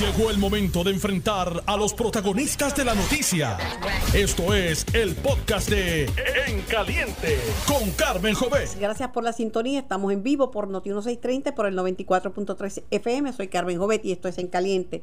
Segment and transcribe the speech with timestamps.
[0.00, 3.56] Llegó el momento de enfrentar a los protagonistas de la noticia.
[4.14, 6.04] Esto es el podcast de
[6.46, 8.78] En Caliente con Carmen Jovet.
[8.78, 9.80] Gracias por la sintonía.
[9.80, 13.32] Estamos en vivo por Noti 1630 por el 94.3 FM.
[13.32, 15.02] Soy Carmen Jovet y esto es En Caliente.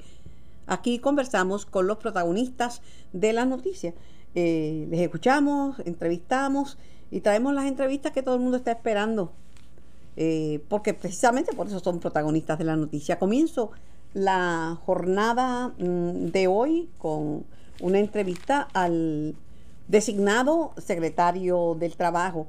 [0.68, 2.84] Aquí conversamos con los protagonistas
[3.14, 3.96] de la noticia.
[4.36, 6.78] Eh, les escuchamos, entrevistamos
[7.10, 9.34] y traemos las entrevistas que todo el mundo está esperando.
[10.18, 13.18] Eh, porque precisamente por eso son protagonistas de la noticia.
[13.18, 13.72] Comienzo
[14.14, 17.46] la jornada mm, de hoy con
[17.82, 19.36] una entrevista al
[19.88, 22.48] designado secretario del Trabajo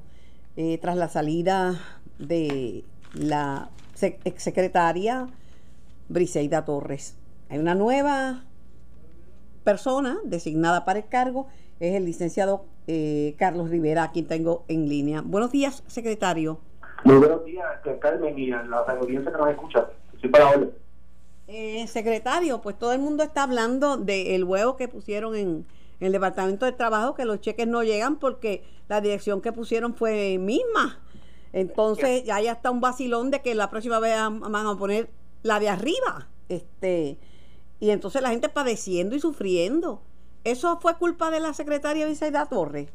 [0.55, 1.79] eh, tras la salida
[2.19, 2.83] de
[3.13, 3.69] la
[4.23, 5.27] exsecretaria
[6.07, 7.17] Briseida Torres.
[7.49, 8.43] Hay una nueva
[9.63, 11.47] persona designada para el cargo,
[11.79, 15.21] es el licenciado eh, Carlos Rivera, a quien tengo en línea.
[15.25, 16.59] Buenos días, secretario.
[17.03, 17.65] Muy buenos días,
[17.99, 19.89] Carmen, y a la audiencia que nos escucha.
[20.21, 20.69] Soy para hoy.
[21.47, 25.65] Eh, secretario, pues todo el mundo está hablando del huevo que pusieron en,
[25.99, 30.37] el Departamento de Trabajo, que los cheques no llegan porque la dirección que pusieron fue
[30.39, 30.99] misma.
[31.53, 35.09] Entonces ya ya está un vacilón de que la próxima vez van a poner
[35.43, 36.27] la de arriba.
[36.49, 37.17] Este,
[37.79, 40.01] y entonces la gente padeciendo y sufriendo.
[40.43, 42.89] ¿Eso fue culpa de la secretaria Visaida Torres?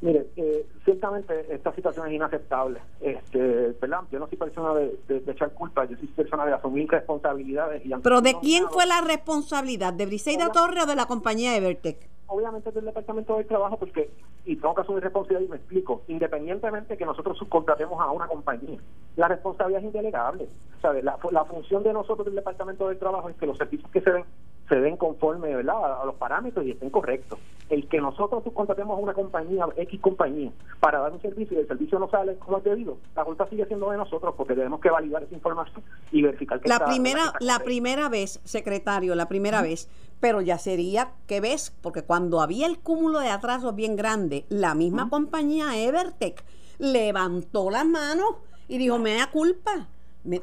[0.00, 2.80] Mire, eh, ciertamente esta situación es inaceptable.
[3.00, 4.00] Este, ¿verdad?
[4.10, 7.82] Yo no soy persona de, echar culpa, yo soy persona de asumir responsabilidades.
[8.02, 9.94] ¿Pero de quién fue la responsabilidad?
[9.94, 12.08] ¿De Briseida Torres o de la compañía Evertech?
[12.26, 14.10] Obviamente del Departamento del Trabajo, porque,
[14.44, 18.26] y tengo que asumir responsabilidad y me explico, independientemente de que nosotros subcontratemos a una
[18.26, 18.80] compañía,
[19.16, 20.48] la responsabilidad es indelegable.
[20.84, 21.02] ¿sabe?
[21.02, 24.10] La, la función de nosotros del Departamento del Trabajo es que los servicios que se
[24.10, 24.24] den
[24.68, 26.02] se den conforme ¿verdad?
[26.02, 27.38] a los parámetros y estén correctos.
[27.68, 31.68] El que nosotros subcontratemos a una compañía, X compañía, para dar un servicio y el
[31.68, 34.90] servicio no sale como es debido, la culpa sigue siendo de nosotros porque tenemos que
[34.90, 39.88] validar esa información y verificar que la primera La primera vez, secretario, la primera vez,
[40.20, 44.74] pero ya sería que ves, porque cuando había el cúmulo de atrasos bien grande, la
[44.74, 46.44] misma compañía Evertech
[46.78, 48.36] levantó las manos
[48.68, 49.88] y dijo, me da culpa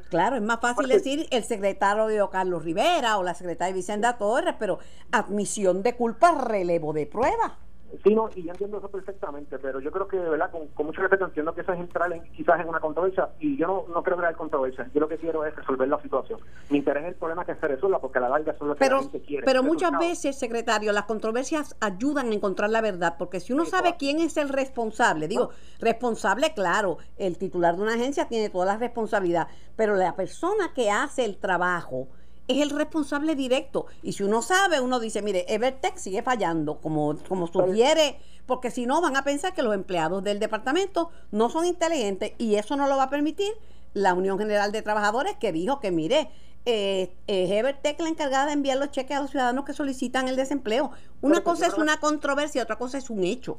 [0.09, 4.55] claro, es más fácil decir el secretario de Carlos Rivera o la secretaria Vicenda Torres,
[4.59, 4.79] pero
[5.11, 7.57] admisión de culpa, relevo de prueba.
[8.03, 11.01] Sí, no, y yo entiendo eso perfectamente, pero yo creo que, de verdad, con, mucho
[11.01, 14.03] respeto, entiendo que eso es entrar en, quizás en una controversia, y yo no, no
[14.03, 16.39] creo crear controversia, yo lo que quiero es resolver la situación.
[16.69, 18.75] Mi interés es el problema que se resuelva, porque a la larga eso es lo
[18.75, 19.45] que la gente quiere.
[19.45, 23.95] Pero muchas veces, secretario, las controversias ayudan a encontrar la verdad, porque si uno sabe
[23.97, 28.77] quién es el responsable, digo, responsable, claro, el titular de una agencia tiene toda la
[28.77, 32.07] responsabilidad, pero la persona que hace el trabajo,
[32.51, 33.87] es el responsable directo.
[34.01, 38.85] Y si uno sabe, uno dice, mire, Evertech sigue fallando, como, como sugiere, porque si
[38.85, 42.87] no van a pensar que los empleados del departamento no son inteligentes y eso no
[42.87, 43.53] lo va a permitir
[43.93, 46.29] la Unión General de Trabajadores que dijo que, mire,
[46.65, 50.35] eh, es Evertech la encargada de enviar los cheques a los ciudadanos que solicitan el
[50.35, 50.91] desempleo.
[51.21, 53.57] Una cosa es una controversia, otra cosa es un hecho.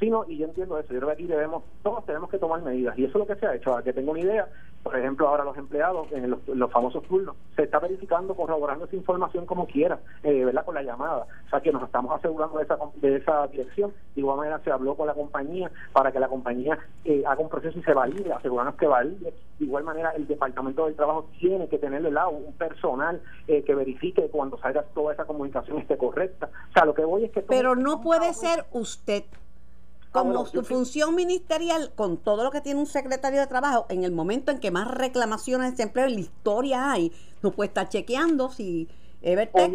[0.00, 0.92] Sí, no, y yo entiendo eso.
[0.92, 2.98] Yo creo que aquí debemos, todos tenemos que tomar medidas.
[2.98, 3.70] Y eso es lo que se ha hecho.
[3.70, 4.48] Para que tengo una idea,
[4.84, 9.46] por ejemplo, ahora los empleados en los, famosos turnos, se está verificando, corroborando esa información
[9.46, 10.64] como quiera, eh, ¿verdad?
[10.64, 11.26] Con la llamada.
[11.46, 13.92] O sea, que nos estamos asegurando de esa, de esa dirección.
[14.14, 17.48] De igual manera, se habló con la compañía para que la compañía eh, haga un
[17.48, 19.32] proceso y se valide, asegurarnos que valide.
[19.58, 23.74] De igual manera, el Departamento del Trabajo tiene que tener lado un personal eh, que
[23.74, 26.50] verifique cuando salga toda esa comunicación esté correcta.
[26.68, 27.40] O sea, lo que voy es que...
[27.40, 29.24] Pero no puede ser usted
[30.14, 34.12] como su función ministerial, con todo lo que tiene un secretario de trabajo, en el
[34.12, 38.48] momento en que más reclamaciones de desempleo en la historia hay, no puede estar chequeando
[38.50, 38.88] si
[39.22, 39.74] Evertech,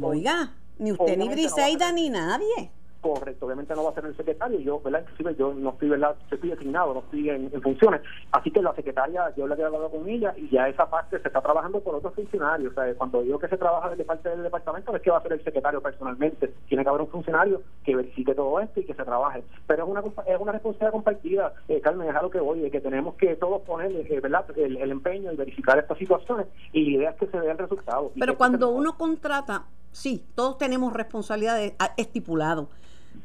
[0.00, 2.70] oiga, ni usted ni Briseida ni nadie
[3.14, 5.00] correcto, obviamente no va a ser el secretario, yo, ¿verdad?
[5.02, 6.16] Inclusive yo no estoy, ¿verdad?
[6.30, 8.02] Estoy designado, no estoy en, funciones,
[8.32, 11.28] así que la secretaria, yo le he hablado con ella y ya esa parte se
[11.28, 14.42] está trabajando por otros funcionarios, o sea, cuando digo que se trabaja de parte del
[14.42, 17.62] departamento no es que va a ser el secretario personalmente, tiene que haber un funcionario
[17.84, 21.54] que verifique todo esto y que se trabaje, pero es una es una responsabilidad compartida,
[21.68, 24.46] eh, Carmen, es a lo que voy, de que tenemos que todos poner, eh, ¿verdad?
[24.56, 28.12] El, empeño y verificar estas situaciones y la idea es que se vea el resultado.
[28.18, 32.68] Pero cuando uno contrata, sí, todos tenemos responsabilidades ah, estipulado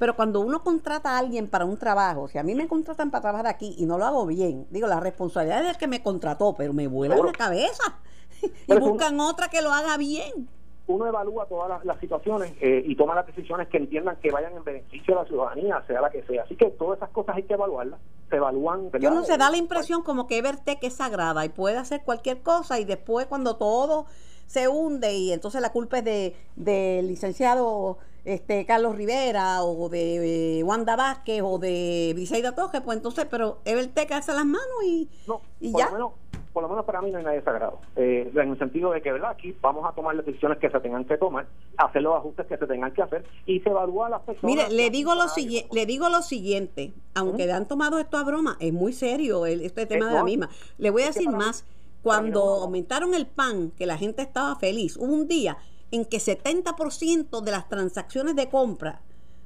[0.01, 3.21] pero cuando uno contrata a alguien para un trabajo, si a mí me contratan para
[3.21, 6.55] trabajar aquí y no lo hago bien, digo, la responsabilidad es del que me contrató,
[6.57, 7.99] pero me vuela la cabeza
[8.67, 10.49] y buscan otra que lo haga bien.
[10.87, 14.63] Uno evalúa todas las, situaciones eh, y toma las decisiones que entiendan que vayan en
[14.63, 16.41] beneficio de la ciudadanía, sea la que sea.
[16.45, 17.99] Así que todas esas cosas hay que evaluarlas.
[18.31, 18.89] Se evalúan.
[18.99, 22.41] Yo no se da la impresión como que Evertech es sagrada y puede hacer cualquier
[22.41, 24.07] cosa y después cuando todo
[24.47, 30.59] se hunde y entonces la culpa es de del licenciado este Carlos Rivera o de
[30.59, 35.09] eh, Wanda Vázquez o de Briseida Toje, pues entonces, pero Evertech hace las manos y,
[35.27, 35.87] no, y ya.
[35.87, 36.11] Lo menos,
[36.53, 37.79] por lo menos para mí no hay nada sagrado.
[37.95, 39.31] Eh, en el sentido de que, ¿verdad?
[39.31, 41.47] Aquí vamos a tomar las decisiones que se tengan que tomar,
[41.77, 44.43] hacer los ajustes que se tengan que hacer y se evalúa a las personas.
[44.43, 48.23] Mire, le digo lo, siguiente le digo lo siguiente, aunque le han tomado esto a
[48.23, 50.49] broma, es muy serio el, este tema de la misma.
[50.77, 51.65] Le voy a decir más,
[52.03, 55.57] cuando aumentaron el pan, que la gente estaba feliz, hubo un día
[55.91, 59.01] en que 70% de las transacciones de compra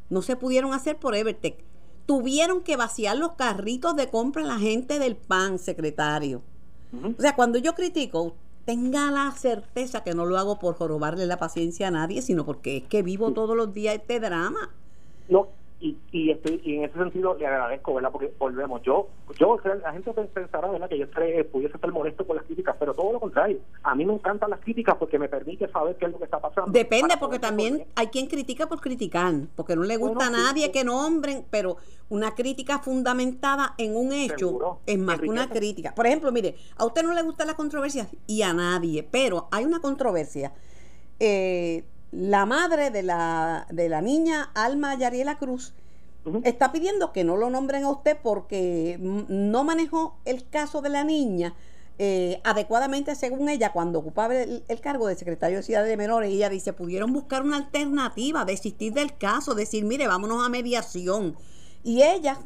[0.10, 1.64] no se pudieron hacer por Evertech.
[2.06, 6.42] Tuvieron que vaciar los carritos de compra la gente del pan, secretario.
[7.18, 11.38] O sea, cuando yo critico, tenga la certeza que no lo hago por jorobarle la
[11.38, 14.70] paciencia a nadie, sino porque es que vivo todos los días este drama.
[15.28, 15.48] No,
[15.80, 18.12] y, y, estoy, y en ese sentido le agradezco, ¿verdad?
[18.12, 20.88] Porque volvemos, yo, yo la gente pensará, ¿verdad?
[20.88, 21.06] Que yo
[21.52, 23.60] pudiese estar molesto por las críticas, pero todo lo contrario.
[23.84, 26.40] A mí me encantan las críticas porque me permite saber qué es lo que está
[26.40, 26.72] pasando.
[26.72, 30.84] Depende, porque también hay quien critica por criticar, porque no le gusta a nadie que
[30.84, 31.78] nombren, pero
[32.10, 35.94] una crítica fundamentada en un hecho es más que una crítica.
[35.94, 39.66] Por ejemplo, mire, a usted no le gusta la controversia y a nadie, pero hay
[39.66, 40.54] una controversia.
[41.20, 41.84] Eh,
[42.16, 45.74] la madre de la, de la niña Alma Yariela Cruz
[46.44, 51.04] está pidiendo que no lo nombren a usted porque no manejó el caso de la
[51.04, 51.54] niña
[51.98, 56.32] eh, adecuadamente según ella cuando ocupaba el, cargo de secretario de Ciudad de Menores.
[56.32, 61.36] Ella dice, pudieron buscar una alternativa, desistir del caso, decir, mire, vámonos a mediación.
[61.84, 62.40] Y ella,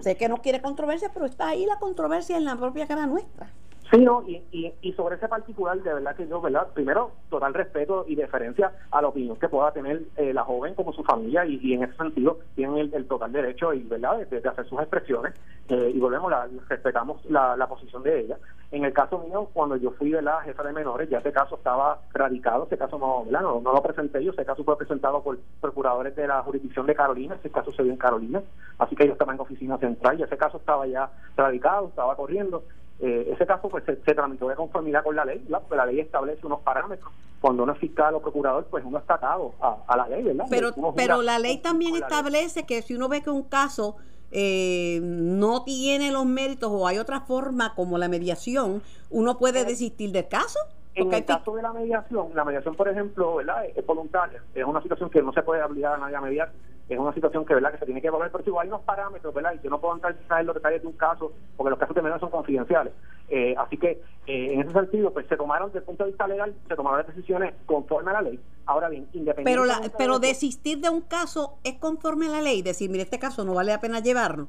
[0.00, 3.50] sé que no quiere controversia, pero está ahí la controversia en la propia cara nuestra.
[3.90, 4.42] Sí, no, y,
[4.82, 6.66] y, sobre ese particular, de verdad que yo, ¿verdad?
[6.74, 10.92] Primero, total respeto y deferencia a la opinión que pueda tener eh, la joven como
[10.92, 14.80] su familia, y, en ese sentido tienen el, total derecho, y ¿verdad?, de, hacer sus
[14.80, 15.34] expresiones,
[15.68, 18.38] eh, y volvemos, la, respetamos la, la, posición de ella.
[18.72, 22.00] En el caso mío, cuando yo fui, la jefa de menores, ya ese caso estaba
[22.12, 26.16] radicado, ese caso no, no, no lo presenté yo, ese caso fue presentado por procuradores
[26.16, 28.42] de la jurisdicción de Carolina, ese caso se dio en Carolina,
[28.78, 32.64] así que yo estaba en oficina central, y ese caso estaba ya radicado, estaba corriendo,
[32.98, 36.46] eh, ese caso pues se, tramitó de conformidad con la ley, porque la ley establece
[36.46, 37.12] unos parámetros.
[37.40, 40.46] Cuando uno es fiscal o procurador, pues uno está atado a, la ley, ¿verdad?
[40.48, 43.96] Pero, pero la ley también establece que si uno ve que un caso
[44.32, 50.10] eh, no tiene los méritos o hay otra forma como la mediación, uno puede desistir
[50.12, 50.58] del caso.
[50.94, 53.66] En el caso de la mediación, la mediación, por ejemplo, ¿verdad?
[53.66, 56.52] es voluntaria, es una situación que no se puede obligar a nadie a mediar,
[56.88, 59.34] es una situación que verdad que se tiene que evaluar, pero si hay unos parámetros,
[59.34, 59.54] ¿verdad?
[59.54, 62.02] Y yo no puedo entrar en los detalles de un caso, porque los casos de
[62.02, 62.92] menores son confidenciales.
[63.28, 66.28] Eh, así que, eh, en ese sentido, pues se tomaron, desde el punto de vista
[66.28, 68.40] legal, se tomaron las decisiones conforme a la ley.
[68.66, 69.90] Ahora bien, independientemente...
[69.90, 73.44] Pero, pero desistir de un caso es conforme a la ley, decir, mire, este caso
[73.44, 74.46] no vale la pena llevarlo.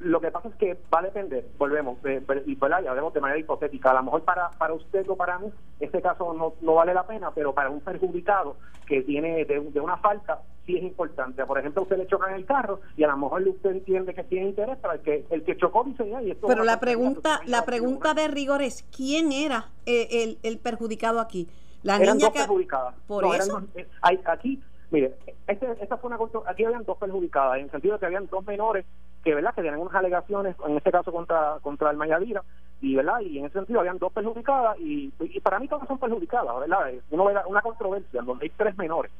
[0.00, 1.98] Lo que pasa es que va a depender, volvemos,
[2.46, 5.50] y ya hablemos de manera hipotética, a lo mejor para, para usted o para mí,
[5.80, 8.56] este caso no, no vale la pena, pero para un perjudicado
[8.86, 11.44] que tiene de, una falta, sí es importante.
[11.44, 14.22] Por ejemplo, usted le choca en el carro y a lo mejor usted entiende que
[14.22, 17.64] tiene interés, para el que, el que chocó dice, y esto Pero la pregunta, la
[17.64, 21.48] pregunta de rigor es, ¿quién era el, el, perjudicado aquí?
[21.82, 22.94] La Eran niña dos perjudicadas.
[23.08, 23.62] ¿Por eso?
[23.74, 25.14] Eh, hay, aquí Mire,
[25.46, 28.44] este, esta fue una aquí habían dos perjudicadas, en el sentido de que habían dos
[28.46, 28.86] menores
[29.28, 32.42] que verdad que tienen unas alegaciones, en este caso contra contra el Mayadira,
[32.80, 35.98] y verdad y en ese sentido habían dos perjudicadas, y, y para mí todas son
[35.98, 36.90] perjudicadas, ¿verdad?
[37.10, 39.12] Uno ve una controversia donde hay tres menores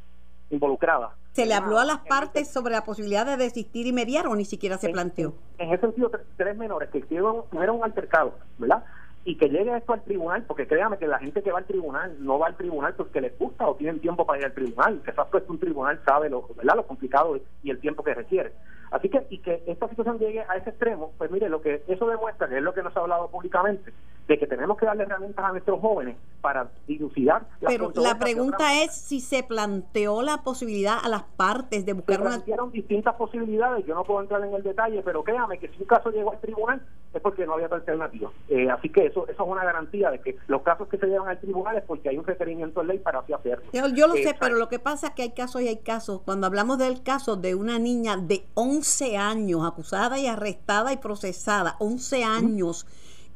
[0.49, 1.10] involucradas.
[1.32, 4.46] ¿Se le habló a las partes sobre la posibilidad de desistir y mediar o ni
[4.46, 5.34] siquiera se planteó?
[5.58, 8.82] En, ese sentido, tres, menores que tuvieron, un altercado, ¿verdad?
[9.29, 12.17] Y que llegue esto al tribunal, porque créame que la gente que va al tribunal
[12.19, 15.13] no va al tribunal porque les gusta o tienen tiempo para ir al tribunal, que
[15.13, 16.77] se ha puesto un tribunal sabe lo, ¿verdad?
[16.77, 18.53] lo complicado y el tiempo que requiere.
[18.91, 22.06] Así que, y que esta situación llegue a ese extremo, pues mire, lo que eso
[22.06, 23.93] demuestra, que es lo que nos ha hablado públicamente,
[24.27, 27.43] de que tenemos que darle herramientas a nuestros jóvenes para dilucidar.
[27.61, 32.23] Pero la pregunta es si se planteó la posibilidad a las partes de buscar se
[32.23, 35.87] plantearon distintas posibilidades, yo no puedo entrar en el detalle, pero créame que si un
[35.87, 36.81] caso llegó al tribunal
[37.15, 38.31] es porque no había otra alternativa.
[38.48, 41.29] Eh, así que eso, eso es una garantía de que los casos que se llevan
[41.29, 43.65] al tribunal es porque hay un requerimiento de ley para así hacerlo.
[43.72, 46.20] Yo, lo sé, pero lo que pasa es que hay casos y hay casos.
[46.24, 51.77] Cuando hablamos del caso de una niña de 11 años, acusada y arrestada y procesada,
[51.79, 52.86] 11 años,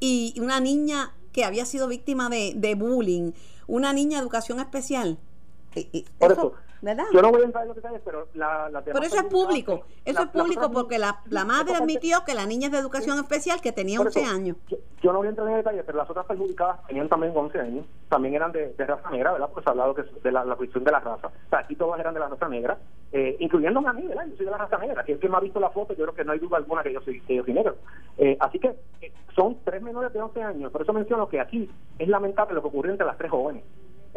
[0.01, 3.33] y una niña que había sido víctima de, de bullying,
[3.67, 5.19] una niña de educación especial.
[6.19, 6.53] Por eso
[6.83, 9.85] yo no voy a entrar en los detalles, pero la, la Pero eso es público.
[10.05, 13.61] Eso es público porque la, la madre admitió que la niña es de educación especial
[13.61, 14.57] que tenía 11 años.
[15.01, 17.87] Yo, no voy a entrar en detalles, pero las otras perjudicadas tenían también 11 años.
[18.09, 19.49] También eran de, raza negra, ¿verdad?
[19.49, 21.29] Porque se ha hablado que de la, cuestión de la raza.
[21.29, 22.77] O sea, aquí todas eran de la raza negra,
[23.13, 24.27] eh, incluyéndome a mí, ¿verdad?
[24.31, 25.05] Yo soy de la raza negra.
[25.05, 26.83] Si es que me ha visto la foto, yo creo que no hay duda alguna
[26.83, 27.77] que yo soy, que yo soy negro.
[28.19, 30.73] Eh, así que eh, son tres menores de 11 años.
[30.73, 33.63] Por eso menciono que aquí es lamentable lo que ocurrió entre las tres jóvenes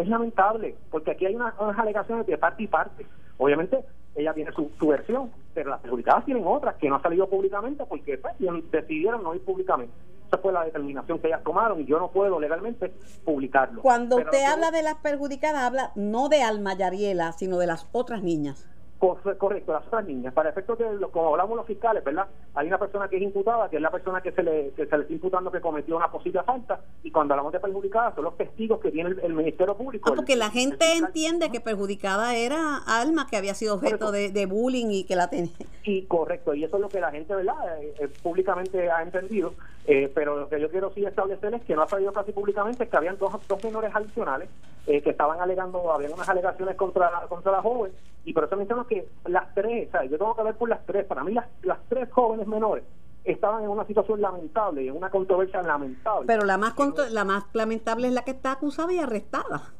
[0.05, 3.05] es lamentable, porque aquí hay unas, alegaciones de parte y parte.
[3.37, 3.83] Obviamente,
[4.15, 8.17] ella tiene su, versión, pero las perjudicadas tienen otras que no han salido públicamente porque
[8.17, 8.33] pues,
[8.71, 9.93] decidieron no ir públicamente.
[10.27, 12.93] esa fue la determinación que ellas tomaron y yo no puedo legalmente
[13.25, 13.81] publicarlo.
[13.81, 18.23] Cuando usted habla de las perjudicadas, habla no de Alma Yariela, sino de las otras
[18.23, 18.69] niñas.
[18.97, 20.33] Correcto, las otras niñas.
[20.33, 22.27] Para efectos de, como hablamos los fiscales, ¿verdad?
[22.55, 24.97] Hay una persona que es imputada, que es la persona que se le, que se
[24.97, 28.37] le está imputando que cometió una posible falta, y cuando hablamos de perjudicada, son los
[28.37, 30.09] testigos que tiene el, Ministerio Público.
[30.09, 34.87] Ah, porque la gente entiende que perjudicada era Alma, que había sido objeto de, bullying
[34.89, 35.51] y que la tenía.
[35.83, 37.81] Y correcto, y eso es lo que la gente, ¿verdad?
[37.81, 39.53] Eh, eh, públicamente ha entendido.
[39.87, 42.87] Eh, pero lo que yo quiero sí establecer es que no ha salido casi públicamente
[42.87, 44.49] que habían dos, dos menores adicionales
[44.85, 47.91] que estaban alegando, habían unas alegaciones contra, contra la joven,
[48.25, 51.23] y por eso menciono que las tres, yo tengo que ver por las tres, para
[51.23, 52.83] mí las, las tres jóvenes menores
[53.23, 56.27] estaban en una situación lamentable y en una controversia lamentable.
[56.27, 56.73] Pero la más,
[57.11, 59.73] la más lamentable es la que está acusada y arrestada.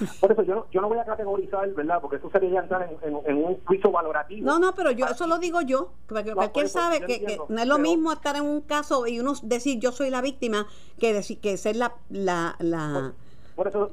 [0.20, 2.00] Por eso yo no, yo no voy a categorizar, ¿verdad?
[2.00, 4.44] Porque eso sería entrar en, un juicio valorativo.
[4.44, 5.92] No, no, pero yo eso lo digo yo.
[6.08, 9.78] Porque cualquier sabe que, no es lo mismo estar en un caso y uno decir
[9.78, 10.66] yo soy la víctima
[10.98, 13.12] que decir que ser la la la,
[13.54, 13.92] por, eso,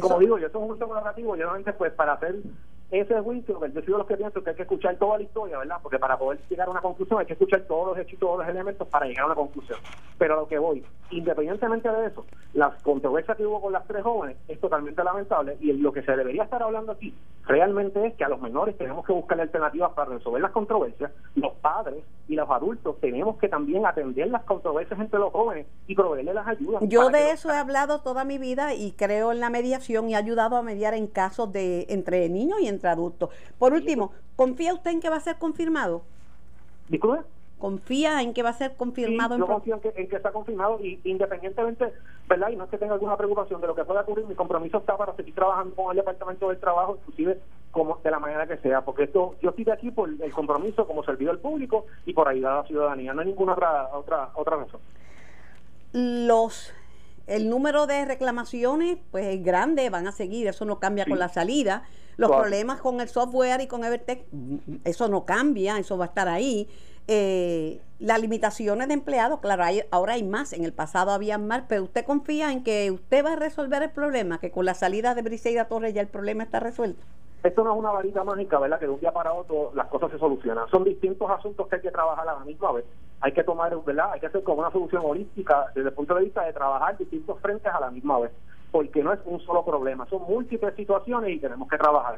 [0.00, 2.36] como digo, yo soy un juicio colaborativo, yo normalmente pues para hacer
[2.90, 5.58] ese juicio, yo soy de los que pienso que hay que escuchar toda la historia,
[5.58, 5.76] ¿verdad?
[5.82, 8.38] Porque para poder llegar a una conclusión hay que escuchar todos los hechos y todos
[8.38, 9.78] los elementos para llegar a una conclusión.
[10.18, 14.02] Pero a lo que voy, independientemente de eso, las controversias que hubo con las tres
[14.02, 17.14] jóvenes es totalmente lamentable y lo que se debería estar hablando aquí
[17.46, 21.52] realmente es que a los menores tenemos que buscar alternativas para resolver las controversias, los
[21.54, 26.34] padres y los adultos tenemos que también atender las controversias entre los jóvenes y proveerles
[26.34, 26.82] las ayudas.
[26.86, 30.16] Yo de eso he hablado toda mi vida y creo en la mediación y he
[30.16, 33.30] ayudado a mediar en casos de entre niños y entre adultos.
[33.58, 36.02] Por último, ¿confía usted en que va a ser confirmado?
[36.88, 37.24] ¿Disculpe?
[37.60, 39.36] confía en que va a ser confirmado.
[39.36, 41.92] yo confío en que, en que está confirmado y independientemente,
[42.26, 42.48] ¿verdad?
[42.50, 44.96] Y no es que tenga alguna preocupación de lo que pueda ocurrir, mi compromiso está
[44.96, 47.38] para seguir trabajando con el Departamento del Trabajo, inclusive
[47.70, 50.86] como de la manera que sea, porque esto yo estoy de aquí por el compromiso
[50.86, 54.56] como servidor público y por ayudar a la ciudadanía, no hay ninguna otra otra otra
[54.56, 54.80] razón.
[55.92, 56.72] Los
[57.30, 61.28] el número de reclamaciones pues es grande, van a seguir, eso no cambia con la
[61.28, 61.84] salida
[62.20, 64.26] los problemas con el software y con Evertech,
[64.84, 66.68] eso no cambia, eso va a estar ahí.
[67.08, 71.64] Eh, las limitaciones de empleados, claro, hay, ahora hay más, en el pasado había más,
[71.66, 75.14] pero usted confía en que usted va a resolver el problema, que con la salida
[75.14, 77.02] de Briseida Torres ya el problema está resuelto.
[77.42, 78.78] Esto no es una varita mágica, ¿verdad?
[78.78, 80.68] Que de un día para otro las cosas se solucionan.
[80.70, 82.84] Son distintos asuntos que hay que trabajar a la misma vez.
[83.20, 83.72] Hay que tomar.
[84.12, 87.38] Hay que hacer como una solución holística desde el punto de vista de trabajar distintos
[87.40, 88.32] frentes a la misma vez
[88.70, 92.14] porque no es un solo problema, son múltiples situaciones y tenemos que trabajar.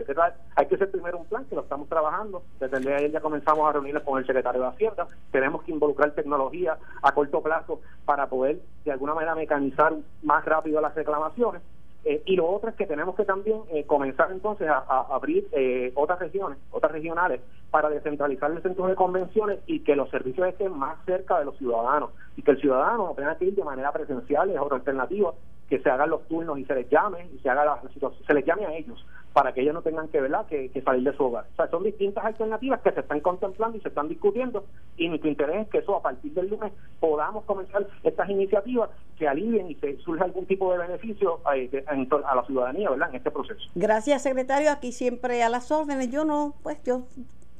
[0.57, 2.43] Hay que hacer primero un plan que lo estamos trabajando.
[2.61, 5.07] Desde el día de ayer ya comenzamos a reunirnos con el secretario de Hacienda.
[5.31, 10.81] Tenemos que involucrar tecnología a corto plazo para poder de alguna manera mecanizar más rápido
[10.81, 11.63] las reclamaciones.
[12.05, 15.93] Eh, y lo otro es que tenemos que también eh, comenzar entonces a, abrir eh,
[15.95, 17.41] otras regiones, otras regionales,
[17.71, 21.57] para descentralizar el centro de convenciones y que los servicios estén más cerca de los
[21.59, 22.11] ciudadanos.
[22.37, 25.33] Y que el ciudadano no tenga que ir de manera presencial, es otra alternativa,
[25.73, 27.81] que se hagan los turnos y se les llame y se haga la,
[28.27, 29.03] se les llame a ellos
[29.33, 30.45] para que ellos no tengan que, ¿verdad?
[30.45, 31.47] Que, salir de su hogar.
[31.51, 34.67] O sea, son distintas alternativas que se están contemplando y se están discutiendo
[34.99, 39.27] y nuestro interés es que eso a partir del lunes podamos comenzar estas iniciativas que
[39.27, 43.09] alivien y que surja algún tipo de beneficio eh, a, la ciudadanía, ¿verdad?
[43.09, 43.63] En este proceso.
[43.75, 44.71] Gracias, secretario.
[44.71, 46.11] Aquí siempre a las órdenes.
[46.11, 47.05] Yo no, pues yo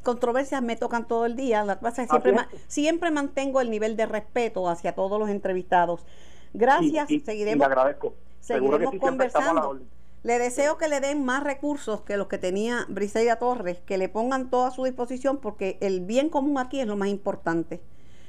[0.03, 1.65] controversias me tocan todo el día.
[1.65, 2.35] La cosa siempre,
[2.67, 6.05] siempre mantengo el nivel de respeto hacia todos los entrevistados.
[6.53, 8.15] Gracias, seguiremos, agradezco.
[8.41, 9.81] seguiremos conversando.
[10.23, 14.09] Le deseo que le den más recursos que los que tenía Briseida Torres, que le
[14.09, 17.81] pongan todo a su disposición, porque el bien común aquí es lo más importante.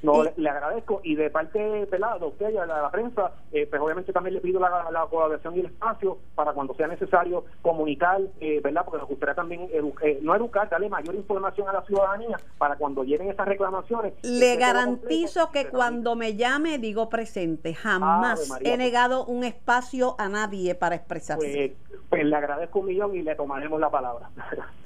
[0.04, 3.82] No, le, agradezco y de parte pelada de usted y de la, prensa, eh, pues
[3.82, 8.60] obviamente también le pido la, colaboración y el espacio para cuando sea necesario comunicar, eh,
[8.62, 8.84] ¿verdad?
[8.84, 13.06] Porque nos gustaría también eh, no educar, darle mayor información a la ciudadanía para cuando
[13.06, 14.14] lleguen esas reclamaciones.
[14.24, 20.76] Le garantizo que cuando me llame digo presente, jamás he negado un espacio a nadie
[20.76, 21.78] para expresarse.
[21.88, 24.30] Pues, pues le agradezco un millón y le tomaremos la palabra.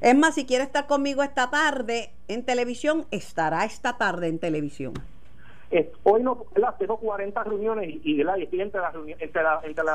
[0.00, 4.94] Es más, si quiere estar conmigo esta tarde en televisión, estará esta tarde en televisión.
[6.04, 6.44] hoy no,
[6.78, 9.30] tengo 40 reuniones y, estoy entre las reuniones.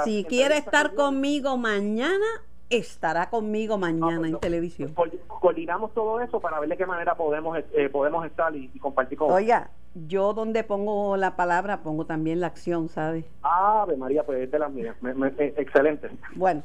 [0.03, 2.25] si quiere estar conmigo mañana,
[2.69, 4.95] estará conmigo mañana pues en televisión.
[5.27, 9.31] coordinamos todo eso para ver de qué manera podemos eh, podemos estar y, compartir con
[9.31, 13.25] Oiga, yo donde pongo la palabra pongo también la acción, ¿sabe?
[13.43, 14.95] Ah, María, pues es de las mías.
[15.37, 16.09] Eh, excelente.
[16.35, 16.63] Bueno,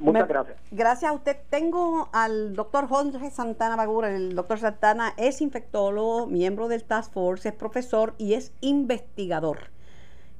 [0.00, 0.58] Muchas gracias.
[0.70, 1.36] Gracias a usted.
[1.50, 4.14] Tengo al doctor Jorge Santana Bagura.
[4.14, 9.70] El doctor Santana es infectólogo, miembro del Task Force, es profesor y es investigador.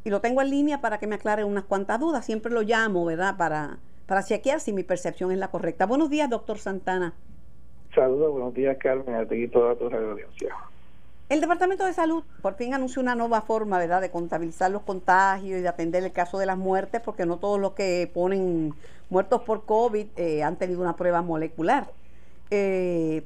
[0.02, 2.24] Y lo tengo en línea para que me aclare unas cuantas dudas.
[2.24, 3.36] Siempre lo llamo, ¿verdad?
[3.36, 5.84] Para, para chequear si mi percepción es la correcta.
[5.84, 7.12] Buenos días, doctor Santana.
[7.94, 10.54] Saludos, buenos días, Carmen, a ti y toda tu audiencia.
[11.30, 15.60] El Departamento de Salud por fin anunció una nueva forma, ¿verdad?, de contabilizar los contagios
[15.60, 18.74] y de atender el caso de las muertes, porque no todos los que ponen
[19.10, 21.92] muertos por COVID eh, han tenido una prueba molecular.
[22.50, 23.24] Eh,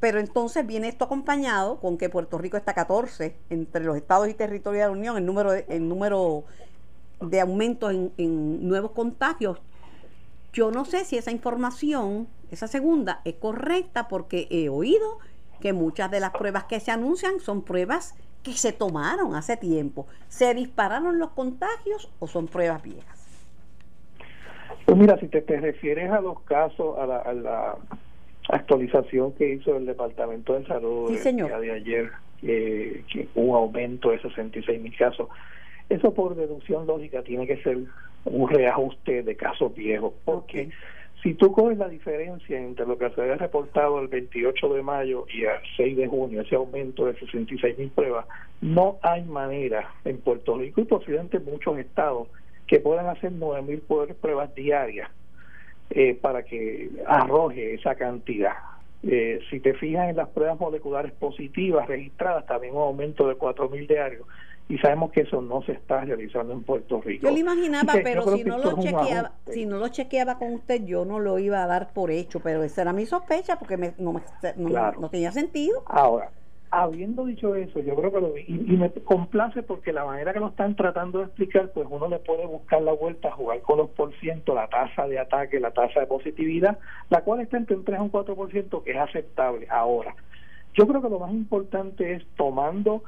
[0.00, 4.34] pero entonces viene esto acompañado con que Puerto Rico está 14 entre los estados y
[4.34, 6.42] territorios de la Unión, el número de, número
[7.20, 9.60] de aumentos en, en nuevos contagios.
[10.52, 15.20] Yo no sé si esa información, esa segunda, es correcta porque he oído
[15.62, 20.06] que muchas de las pruebas que se anuncian son pruebas que se tomaron hace tiempo.
[20.28, 23.22] ¿Se dispararon los contagios o son pruebas viejas?
[24.84, 27.76] Pues mira, si te, te refieres a los casos, a la,
[28.48, 34.10] actualización que hizo el Departamento de Salud el día de ayer, que hubo un aumento
[34.10, 35.28] de 66 mil casos,
[35.88, 37.78] eso por deducción lógica tiene que ser
[38.24, 40.70] un reajuste de casos viejos, porque
[41.22, 45.24] si tú coges la diferencia entre lo que se había reportado el 28 de mayo
[45.32, 48.26] y el 6 de junio, ese aumento de 66 mil pruebas,
[48.60, 52.28] no hay manera en Puerto Rico y posiblemente en muchos estados
[52.66, 53.82] que puedan hacer 9 mil
[54.20, 55.10] pruebas diarias
[55.90, 58.54] eh, para que arroje esa cantidad.
[59.04, 63.68] Eh, si te fijas en las pruebas moleculares positivas registradas, también un aumento de 4
[63.68, 64.26] mil diarios
[64.68, 67.26] y sabemos que eso no se está realizando en Puerto Rico.
[67.26, 71.04] Yo lo imaginaba, pero si no lo chequeaba, si no lo chequeaba con usted, yo
[71.04, 74.20] no lo iba a dar por hecho, pero esa era mi sospecha porque me, no,
[74.56, 75.82] no, tenía sentido.
[75.86, 76.30] Ahora,
[76.70, 80.40] habiendo dicho eso, yo creo que lo y, y, me complace porque la manera que
[80.40, 83.78] lo están tratando de explicar, pues uno le puede buscar la vuelta a jugar con
[83.78, 86.78] los por ciento, la tasa de ataque, la tasa de positividad,
[87.10, 89.66] la cual está entre un 3 y un 4%, que es aceptable.
[89.68, 90.14] Ahora,
[90.74, 93.02] yo creo que lo más importante es tomando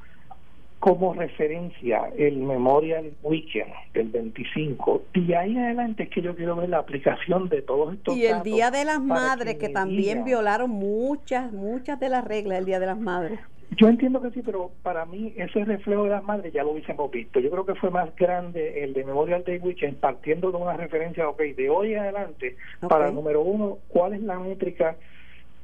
[0.85, 5.05] como referencia el Memorial Weekend del 25.
[5.15, 8.27] Y ahí en adelante es que yo quiero ver la aplicación de todos estos Y
[8.27, 12.81] el Día de las Madres, que, también violaron muchas, muchas de las reglas del Día
[12.81, 13.41] de las Madres.
[13.79, 17.11] Yo entiendo que sí, pero para mí ese reflejo de las madres ya lo hubiésemos
[17.11, 17.41] visto.
[17.41, 21.27] Yo creo que fue más grande el de Memorial Day Weekend, partiendo de una referencia,
[21.27, 24.97] ok, de hoy en adelante, para número uno, ¿cuál es la métrica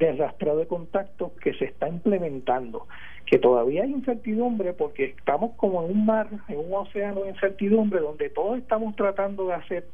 [0.00, 2.86] de rastreo de contactos que se está implementando?
[3.30, 8.00] que todavía hay incertidumbre porque estamos como en un mar, en un océano de incertidumbre
[8.00, 9.86] donde todos estamos tratando de hacer,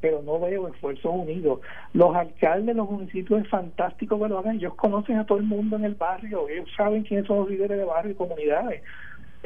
[0.00, 1.58] pero no veo esfuerzos unidos.
[1.92, 5.44] Los alcaldes de los municipios es fantástico que lo hagan, ellos conocen a todo el
[5.44, 8.82] mundo en el barrio, ellos saben quiénes son los líderes de barrio y comunidades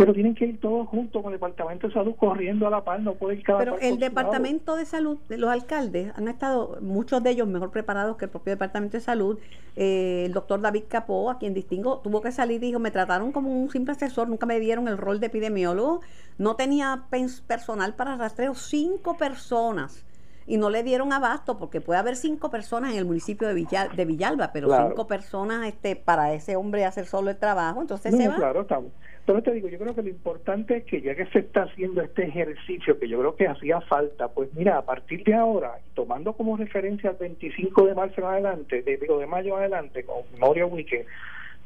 [0.03, 3.01] pero tienen que ir todos juntos con el Departamento de Salud corriendo a la par,
[3.01, 7.31] no puede ir cada Pero el Departamento de Salud, los alcaldes han estado, muchos de
[7.31, 9.39] ellos mejor preparados que el propio Departamento de Salud.
[9.77, 13.33] Eh, el doctor David Capó, a quien distingo, tuvo que salir y dijo, me trataron
[13.33, 16.01] como un simple asesor, nunca me dieron el rol de epidemiólogo,
[16.39, 17.05] no tenía
[17.47, 20.05] personal para rastreo, cinco personas
[20.47, 24.05] y no le dieron abasto porque puede haber cinco personas en el municipio de, de
[24.05, 28.37] Villalba, pero cinco personas este para ese hombre hacer solo el trabajo, entonces se va.
[28.37, 28.93] Claro, estamos.
[29.23, 32.03] Entonces te digo, yo creo que lo importante es que ya que se está haciendo
[32.03, 36.33] este ejercicio, que yo creo que hacía falta, pues mira, a partir de ahora, tomando
[36.33, 40.71] como referencia el 25 de marzo en adelante, de, de mayo en adelante, con Memorial
[40.73, 41.07] Weekend,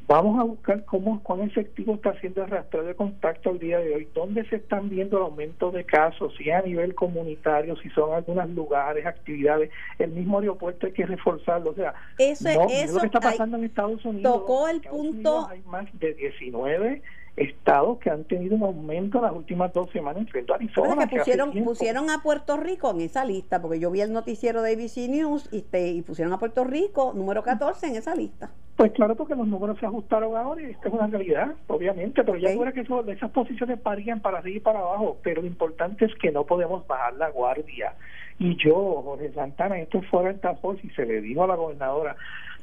[0.08, 3.92] Vamos a buscar cómo, cuán efectivo está haciendo el rastreo de contacto al día de
[3.92, 8.14] hoy, dónde se están viendo el aumento de casos, si a nivel comunitario, si son
[8.14, 13.00] algunos lugares, actividades, el mismo aeropuerto hay que reforzarlo, o sea, eso, no, eso lo
[13.00, 14.32] que está pasando en Estados Unidos.
[14.32, 15.48] Tocó el punto.
[15.48, 17.02] hay más de 19
[17.36, 21.06] estados que han tenido un aumento las últimas dos semanas, incluyendo Arizona.
[21.06, 24.72] Que pusieron, pusieron a Puerto Rico en esa lista, porque yo vi el noticiero de
[24.72, 28.50] ABC News y, te, y pusieron a Puerto Rico número 14 en esa lista.
[28.76, 32.36] Pues claro, porque los números se ajustaron ahora y esta es una realidad, obviamente, pero
[32.36, 36.04] ya fuera que eso, esas posiciones varían para arriba y para abajo, pero lo importante
[36.04, 37.94] es que no podemos bajar la guardia.
[38.38, 42.16] Y yo, Jorge Santana, esto fuera el tapo y se le dijo a la gobernadora,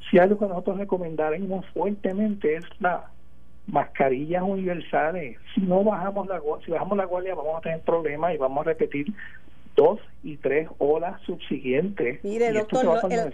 [0.10, 3.10] si algo que nosotros recomendaremos fuertemente es la
[3.68, 5.38] mascarillas universales.
[5.56, 8.70] Si no bajamos la si bajamos la guardia vamos a tener problemas y vamos a
[8.70, 9.08] repetir
[9.76, 12.24] dos y tres olas subsiguientes.
[12.24, 12.86] Mire, doctor,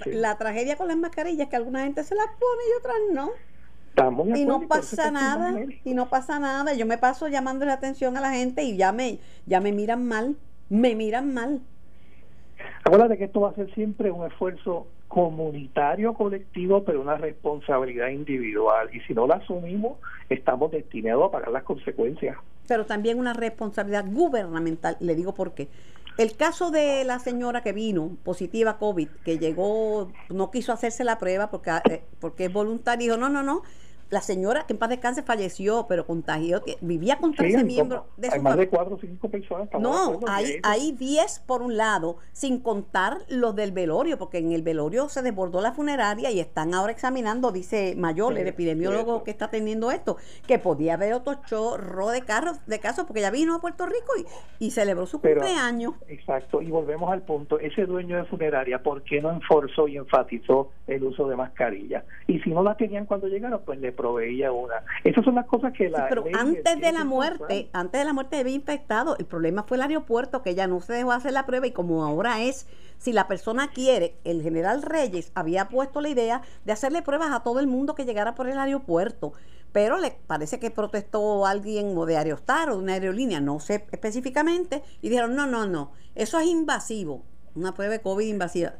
[0.05, 4.37] la tragedia con las mascarillas es que alguna gente se las pone y otras no.
[4.37, 6.73] y no pasa nada, y no pasa nada.
[6.73, 10.07] Yo me paso llamando la atención a la gente y ya me, ya me miran
[10.07, 10.35] mal,
[10.69, 11.61] me miran mal.
[12.83, 18.89] Acuérdate que esto va a ser siempre un esfuerzo comunitario colectivo, pero una responsabilidad individual.
[18.95, 19.97] Y si no la asumimos,
[20.29, 22.37] estamos destinados a pagar las consecuencias.
[22.67, 24.95] Pero también una responsabilidad gubernamental.
[25.01, 25.67] Le digo por qué.
[26.17, 31.17] El caso de la señora que vino positiva COVID, que llegó, no quiso hacerse la
[31.17, 33.63] prueba porque, eh, porque es voluntaria, dijo, no, no, no,
[34.09, 38.39] la señora que en paz descanse falleció, pero contagió, vivía con 13 miembros de Hay
[38.39, 39.69] más de 4 o 5 personas.
[39.79, 44.63] No, hay, hay 10 por un lado, sin contar los del velorio, porque en el
[44.63, 49.49] velorio se desbordó la funeraria y están ahora examinando, dice Mayor, el epidemiólogo que está
[49.49, 50.17] teniendo esto,
[50.47, 54.13] que podía haber otro chorro de carros, de casos, porque ya vino a Puerto Rico
[54.59, 55.93] y, y celebró su cumpleaños.
[56.07, 60.71] Exacto, y volvemos al punto, ese dueño de funeraria, ¿por qué no enforzó y enfatizó
[60.87, 62.03] el uso de mascarilla?
[62.27, 64.75] Y si no la tenían cuando llegaron, pues le proveía una.
[65.03, 66.07] Esas son las cosas que la.
[66.07, 69.17] pero antes de la muerte, antes de la muerte había infectado.
[69.17, 72.05] El problema fue el aeropuerto, que ya no se dejó hacer la prueba y como
[72.05, 72.65] ahora es,
[72.97, 77.43] si la persona quiere, el general Reyes había puesto la idea de hacerle pruebas a
[77.43, 79.33] todo el mundo que llegara por el aeropuerto.
[79.73, 83.85] Pero le parece que protestó alguien o de Aerostar o de una aerolínea, no sé
[83.91, 88.75] específicamente, y dijeron, no, no, no, eso es invasivo, una prueba de COVID invasiva.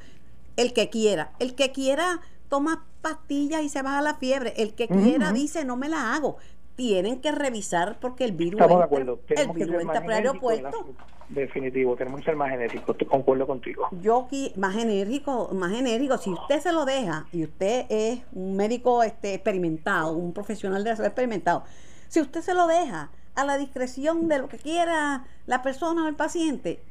[0.55, 4.53] El que quiera, el que quiera toma pastillas y se baja la fiebre.
[4.57, 6.38] El que quiera dice, no me la hago.
[6.75, 9.19] Tienen que revisar porque el virus Estamos de acuerdo.
[9.27, 10.88] el virus entra por el aeropuerto.
[11.29, 13.88] Definitivo, tenemos que ser más genéricos, concuerdo contigo.
[14.01, 19.03] Yo más enérgico, más enérgico, si usted se lo deja y usted es un médico
[19.03, 21.63] este experimentado, un profesional de la salud experimentado,
[22.07, 26.07] si usted se lo deja a la discreción de lo que quiera la persona o
[26.07, 26.81] el paciente,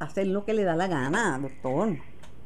[0.00, 1.96] hacer lo que le da la gana, doctor.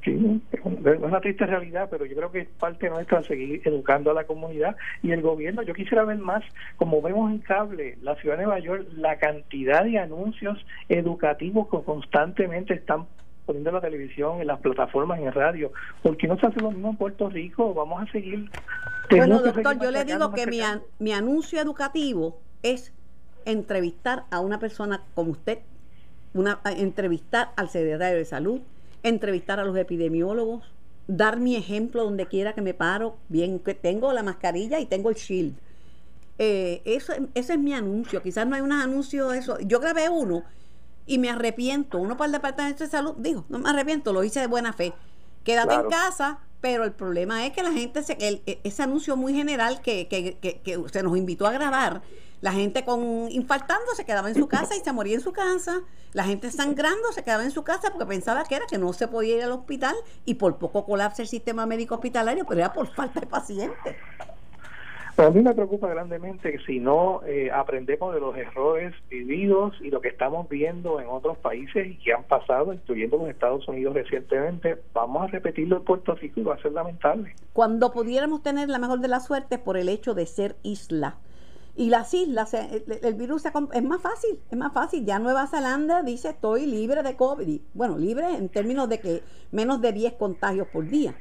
[0.09, 0.61] Sí, es
[1.01, 4.77] una triste realidad, pero yo creo que es parte nuestra seguir educando a la comunidad
[5.03, 5.63] y el gobierno.
[5.63, 6.43] Yo quisiera ver más,
[6.77, 11.83] como vemos en cable, la ciudad de Nueva York, la cantidad de anuncios educativos que
[11.83, 13.07] constantemente están
[13.45, 15.73] poniendo en la televisión, en las plataformas, en radio.
[16.03, 17.75] ¿Por qué no se hace lo mismo en Puerto Rico?
[17.75, 18.51] Vamos a seguir.
[19.11, 20.61] Bueno, doctor, yo le digo que mi,
[20.99, 22.93] mi anuncio educativo es
[23.45, 25.59] entrevistar a una persona como usted,
[26.35, 28.61] una entrevistar al secretario de salud,
[29.03, 30.65] entrevistar a los epidemiólogos,
[31.07, 35.11] dar mi ejemplo donde quiera que me paro, bien que tengo la mascarilla y tengo
[35.11, 35.55] el shield.
[36.39, 38.23] Eh, eso, ese es mi anuncio.
[38.23, 39.59] Quizás no hay un anuncio de eso.
[39.61, 40.45] Yo grabé uno
[41.07, 41.99] y me arrepiento.
[41.99, 44.93] Uno para el Departamento de Salud, digo, no me arrepiento, lo hice de buena fe.
[45.43, 49.35] Quédate en casa, pero el problema es que la gente, se, e, ese anuncio muy
[49.35, 52.03] general que, que, que, que se nos invitó a grabar,
[52.41, 55.81] la gente con infartando se quedaba en su casa y se moría en su casa.
[56.13, 59.09] La gente sangrando se quedaba en su casa porque pensaba que era que no se
[59.09, 62.87] podía ir al hospital y por poco colapsa el sistema médico hospitalario, pero era por
[62.95, 63.97] falta de pacientes.
[65.17, 69.91] a mí me preocupa grandemente que si no eh, aprendemos de los errores vividos y
[69.91, 73.95] lo que estamos viendo en otros países y que han pasado, incluyendo los Estados Unidos
[73.95, 77.35] recientemente, vamos a repetirlo en Puerto Rico y va a ser lamentable.
[77.53, 81.17] Cuando pudiéramos tener la mejor de las suertes por el hecho de ser isla
[81.79, 85.07] y las islas, el, virus es más fácil, es más fácil.
[85.07, 87.61] Ya Nueva Zelanda dice estoy libre de COVID.
[87.73, 91.15] Bueno, libre en términos de que menos de 10 contagios por día.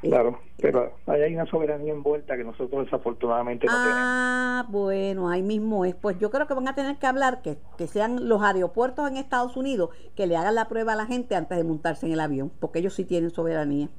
[0.00, 3.94] Claro, pero hay una soberanía envuelta que nosotros desafortunadamente no tenemos.
[3.94, 5.94] Ah, bueno, ahí mismo es.
[5.94, 9.18] Pues yo creo que van a tener que hablar que, que sean los aeropuertos en
[9.18, 12.20] Estados Unidos que le hagan la prueba a la gente antes de montarse en el
[12.20, 13.90] avión, porque ellos sí tienen soberanía.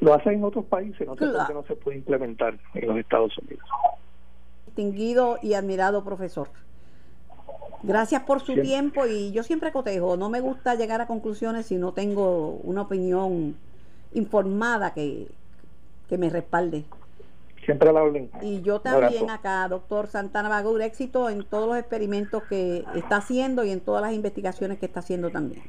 [0.00, 2.98] Lo hacen en otros países, no sé por qué no se puede implementar en los
[2.98, 3.64] Estados Unidos
[4.76, 6.48] distinguido y admirado profesor.
[7.82, 11.76] Gracias por su tiempo y yo siempre cotejo, no me gusta llegar a conclusiones si
[11.76, 13.56] no tengo una opinión
[14.12, 15.28] informada que,
[16.10, 16.84] me respalde.
[17.64, 18.02] Siempre la
[18.42, 23.64] Y yo también acá, doctor Santana Bagur, éxito en todos los experimentos que está haciendo
[23.64, 25.62] y en todas las investigaciones que está haciendo también.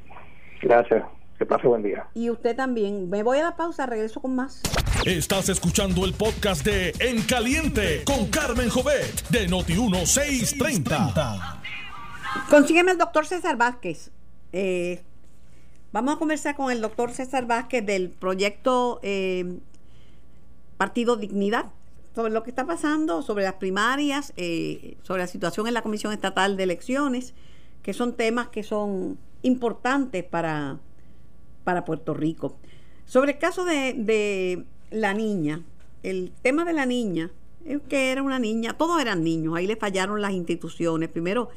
[0.62, 1.04] Gracias.
[1.38, 2.08] Que pase buen día.
[2.16, 3.10] Y usted también.
[3.10, 4.62] Me voy a la pausa, regreso con más.
[5.06, 11.60] Estás escuchando el podcast de En Caliente con Carmen Jovet de Noti1630.
[12.50, 14.10] Consígueme el doctor César Vázquez.
[14.52, 15.04] Eh,
[15.92, 19.60] vamos a conversar con el doctor César Vázquez del proyecto eh,
[20.78, 21.66] Partido Dignidad
[22.16, 26.14] sobre lo que está pasando, sobre las primarias, eh, sobre la situación en la Comisión
[26.14, 27.36] Estatal de Elecciones,
[27.84, 30.80] que son temas que son importantes para
[31.68, 32.56] para Puerto Rico.
[33.04, 35.64] Sobre el caso de, la niña,
[36.02, 37.30] el tema de la niña,
[37.66, 41.10] es que era una niña, todos eran niños, ahí le fallaron las instituciones.
[41.10, 41.50] Primero,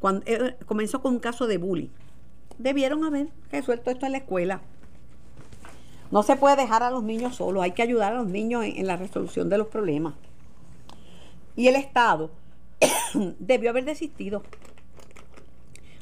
[0.00, 1.88] cuando eh, comenzó con un caso de bullying.
[2.58, 4.60] Debieron haber resuelto esto en la escuela.
[6.10, 8.76] No se puede dejar a los niños solos, hay que ayudar a los niños en,
[8.76, 10.12] en la resolución de los problemas.
[11.56, 12.30] Y el Estado
[13.38, 14.42] debió haber desistido.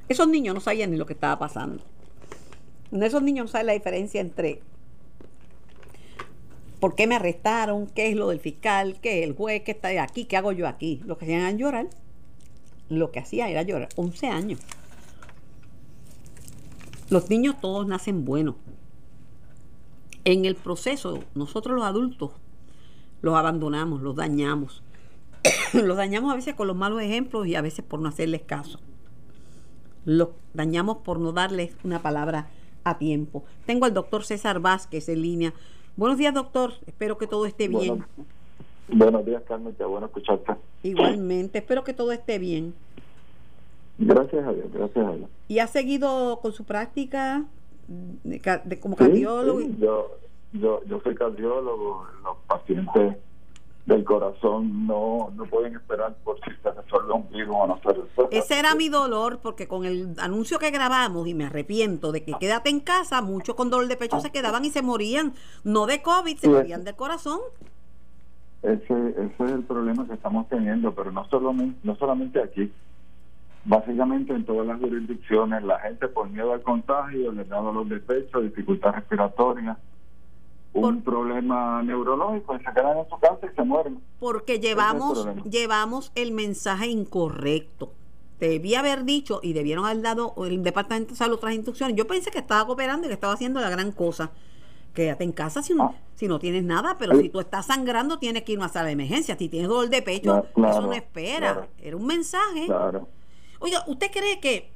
[0.09, 1.85] Esos niños no sabían ni lo que estaba pasando.
[3.01, 4.61] Esos niños no saben la diferencia entre
[6.79, 9.89] por qué me arrestaron, qué es lo del fiscal, qué es el juez, qué está
[10.03, 11.01] aquí, qué hago yo aquí.
[11.07, 11.87] Lo que hacían era llorar.
[12.89, 13.89] Lo que hacía era llorar.
[13.97, 14.61] 11 años.
[17.09, 18.57] Los niños todos nacen buenos.
[20.25, 22.33] En el proceso, nosotros los adultos
[23.23, 24.83] los abandonamos, los dañamos.
[25.73, 28.81] los dañamos a veces con los malos ejemplos y a veces por no hacerles caso.
[30.05, 32.51] Los dañamos por no darles una palabra
[32.85, 33.45] a tiempo.
[33.67, 35.55] Tengo al doctor César Vázquez en línea.
[35.97, 36.73] Buenos días, doctor.
[36.87, 38.05] Espero que todo esté bien.
[38.89, 39.75] buenos días, Carmen.
[39.75, 40.55] Qué bueno escucharte.
[40.83, 41.59] Igualmente.
[41.59, 42.75] Espero que todo esté bien.
[43.99, 45.31] Gracias a Dios, gracias a Dios.
[45.49, 47.45] ¿Y ha seguido con su práctica
[48.25, 49.61] de, como cardiólogo?
[49.79, 50.17] Yo,
[50.53, 52.07] yo, yo soy cardiólogo.
[52.25, 53.17] Los pacientes
[53.87, 57.89] del corazón no, no pueden esperar por si se resuelve un virus o no se
[57.89, 58.39] resuelve.
[58.39, 62.35] Ese era mi dolor porque con el anuncio que grabamos y me arrepiento de que
[62.35, 66.01] quédate en casa, muchos con dolor de pecho se quedaban y se morían, no de
[66.01, 67.41] COVID, se morían del corazón.
[68.63, 72.71] Ese, ese es el problema que estamos teniendo, pero no, solo, no solamente aquí,
[73.65, 77.99] básicamente en todas las jurisdicciones, la gente por miedo al contagio les da dolor de
[77.99, 79.77] pecho, dificultad respiratoria,
[80.75, 84.01] un problema neurológico y se quedan en su casa y se mueren.
[84.19, 87.93] Porque llevamos, llevamos el mensaje incorrecto.
[88.41, 91.97] Debía haber dicho y debieron haber dado el Departamento de Salud otras instrucciones.
[91.97, 94.31] Yo pensé que estaba cooperando y que estaba haciendo la gran cosa.
[94.95, 95.95] Quédate en casa si no, ah.
[96.17, 98.87] si no tienes nada, pero si tú estás sangrando tienes que ir a una sala
[98.87, 99.37] de emergencia.
[99.39, 101.69] Si tienes dolor de pecho, eso no espera.
[101.79, 102.67] Era un mensaje.
[103.61, 104.71] Oiga, ¿usted cree que...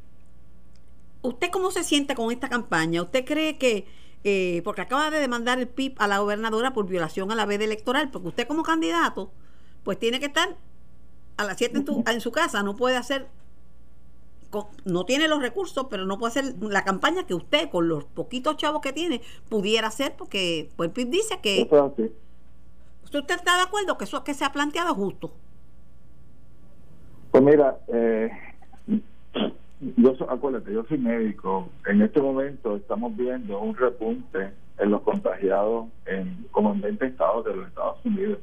[1.23, 3.03] ¿Usted cómo se siente con esta campaña?
[3.03, 3.85] ¿Usted cree que
[4.25, 7.65] eh, porque acaba de demandar el PIB a la gobernadora por violación a la veda
[7.65, 9.31] electoral, porque usted como candidato,
[9.85, 10.57] pues tiene que estar
[11.37, 13.29] a las 7 en, su casa, no puede hacer,
[14.85, 18.57] no tiene los recursos, pero no puede hacer la campaña que usted, con los poquitos
[18.57, 21.69] chavos que tiene, pudiera hacer, porque pues, el PIB dice que...
[23.05, 25.31] ¿Usted está de acuerdo que eso que se ha planteado justo?
[27.31, 28.31] Pues mira, eh,
[29.81, 31.69] yo acuérdate, yo soy médico.
[31.87, 37.45] En este momento estamos viendo un repunte en los contagiados en como en 20 estados
[37.45, 38.39] de los Estados Unidos.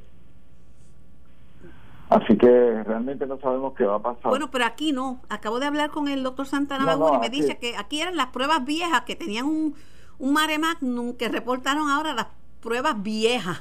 [2.10, 4.30] Así que realmente no sabemos qué va a pasar.
[4.30, 5.20] Bueno, pero aquí no.
[5.28, 8.64] Acabo de hablar con el doctor Santana y me dice que aquí eran las pruebas
[8.64, 9.74] viejas, que tenían un,
[10.18, 12.26] un mare magnum, que reportaron ahora las
[12.60, 13.60] pruebas viejas.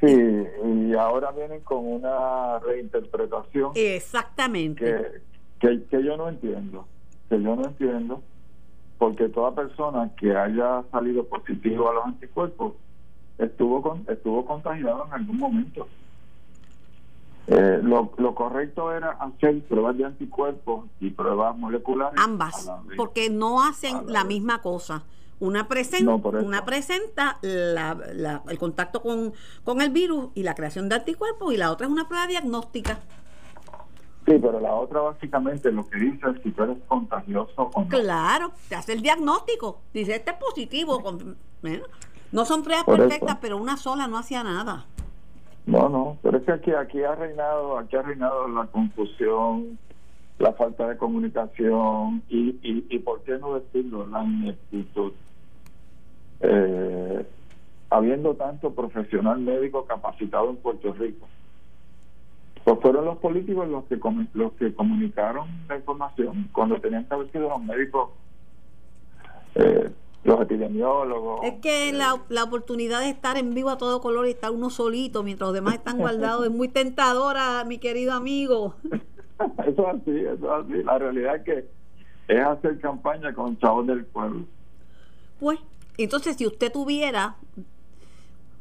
[0.00, 3.72] sí, y ahora vienen con una reinterpretación.
[3.74, 4.84] Exactamente.
[4.84, 5.29] Que,
[5.60, 6.86] que, que yo no entiendo,
[7.28, 8.22] que yo no entiendo,
[8.98, 12.74] porque toda persona que haya salido positivo a los anticuerpos
[13.38, 15.86] estuvo con, estuvo contagiado en algún momento.
[17.46, 22.20] Eh, lo, lo, correcto era hacer pruebas de anticuerpos y pruebas moleculares.
[22.22, 25.02] Ambas, porque no hacen la, misma cosa.
[25.40, 29.32] Una presenta, una presenta la, la, el contacto con,
[29.64, 33.00] con el virus y la creación de anticuerpos y la otra es una prueba diagnóstica.
[34.26, 37.88] Sí, pero la otra básicamente lo que dice es si tú eres contagioso o no.
[37.88, 39.80] Claro, te hace el diagnóstico.
[39.92, 41.02] Dice, este es positivo.
[42.32, 44.84] no son pruebas perfectas, pero una sola no hacía nada.
[45.66, 49.78] No, no, pero es que aquí, aquí ha reinado, aquí ha reinado la confusión,
[50.38, 55.12] la falta de comunicación y, y, y por qué no decirlo, la ineptitud.
[56.40, 57.26] Eh,
[57.90, 61.28] habiendo tanto profesional médico capacitado en Puerto Rico,
[62.64, 63.98] pues fueron los políticos los que
[64.34, 66.48] los que comunicaron la información.
[66.52, 68.10] Cuando tenían que haber sido los médicos
[69.54, 69.90] eh,
[70.22, 71.40] los epidemiólogos.
[71.44, 74.50] Es que eh, la, la, oportunidad de estar en vivo a todo color y estar
[74.50, 78.74] uno solito mientras los demás están guardados es muy tentadora mi querido amigo.
[79.66, 80.82] Eso es así eso es así.
[80.82, 81.64] La realidad es que
[82.28, 84.44] es hacer campaña con chavos del pueblo.
[85.38, 85.58] Pues
[85.96, 87.36] entonces si usted tuviera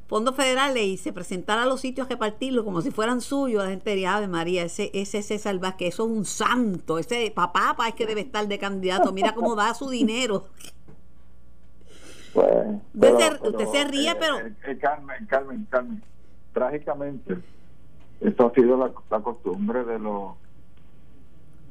[0.09, 3.69] fondos federales y se presentara a los sitios a repartirlo como si fueran suyos, la
[3.69, 7.89] gente diría, Ave María, ese, ese César que eso es un santo, ese papá, papá
[7.89, 10.45] es que debe estar de candidato, mira cómo da su dinero.
[12.31, 12.53] Pues,
[13.41, 14.37] usted, se, ríe, eh, pero...
[14.37, 16.03] Eh, eh, Carmen, Carmen, Carmen,
[16.53, 17.39] trágicamente,
[18.21, 20.35] esto ha sido la, costumbre de los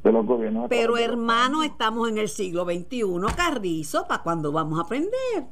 [0.03, 0.67] de los gobiernos.
[0.69, 3.05] Pero hermano, estamos en el siglo XXI,
[3.37, 5.47] Carrizo, ¿para cuando vamos a aprender?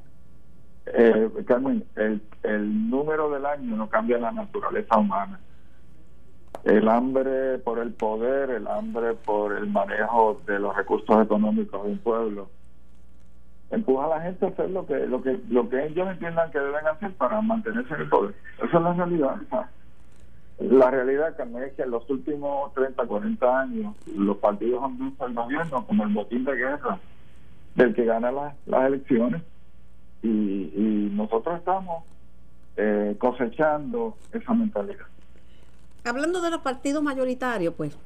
[0.86, 5.40] Eh, Carmen, el, el número del año no cambia la naturaleza humana.
[6.64, 11.90] El hambre por el poder, el hambre por el manejo de los recursos económicos de
[11.90, 12.48] un pueblo,
[13.70, 16.58] empuja a la gente a hacer lo que lo que lo que ellos entiendan que
[16.58, 18.34] deben hacer para mantenerse en el poder.
[18.58, 19.36] Esa es la realidad.
[20.58, 25.26] La realidad, Carmen, es que en los últimos 30, 40 años los partidos han visto
[25.26, 26.98] el gobierno como el botín de guerra
[27.74, 29.42] del que gana las elecciones
[30.26, 32.04] y, nosotros estamos
[32.76, 35.06] eh, cosechando esa mentalidad.
[36.04, 37.96] Hablando de los partidos mayoritarios, pues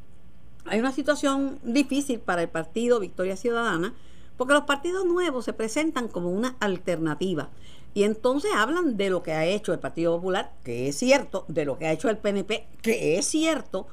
[0.64, 3.94] hay una situación difícil para el partido Victoria Ciudadana,
[4.36, 7.50] Porque los partidos nuevos se presentan como una alternativa.
[7.92, 11.66] Y entonces hablan de lo que ha hecho el Partido Popular, que es cierto, de
[11.66, 13.86] lo que ha hecho el PNP, que es cierto.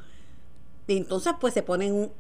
[0.88, 2.12] Y entonces pues se ponen,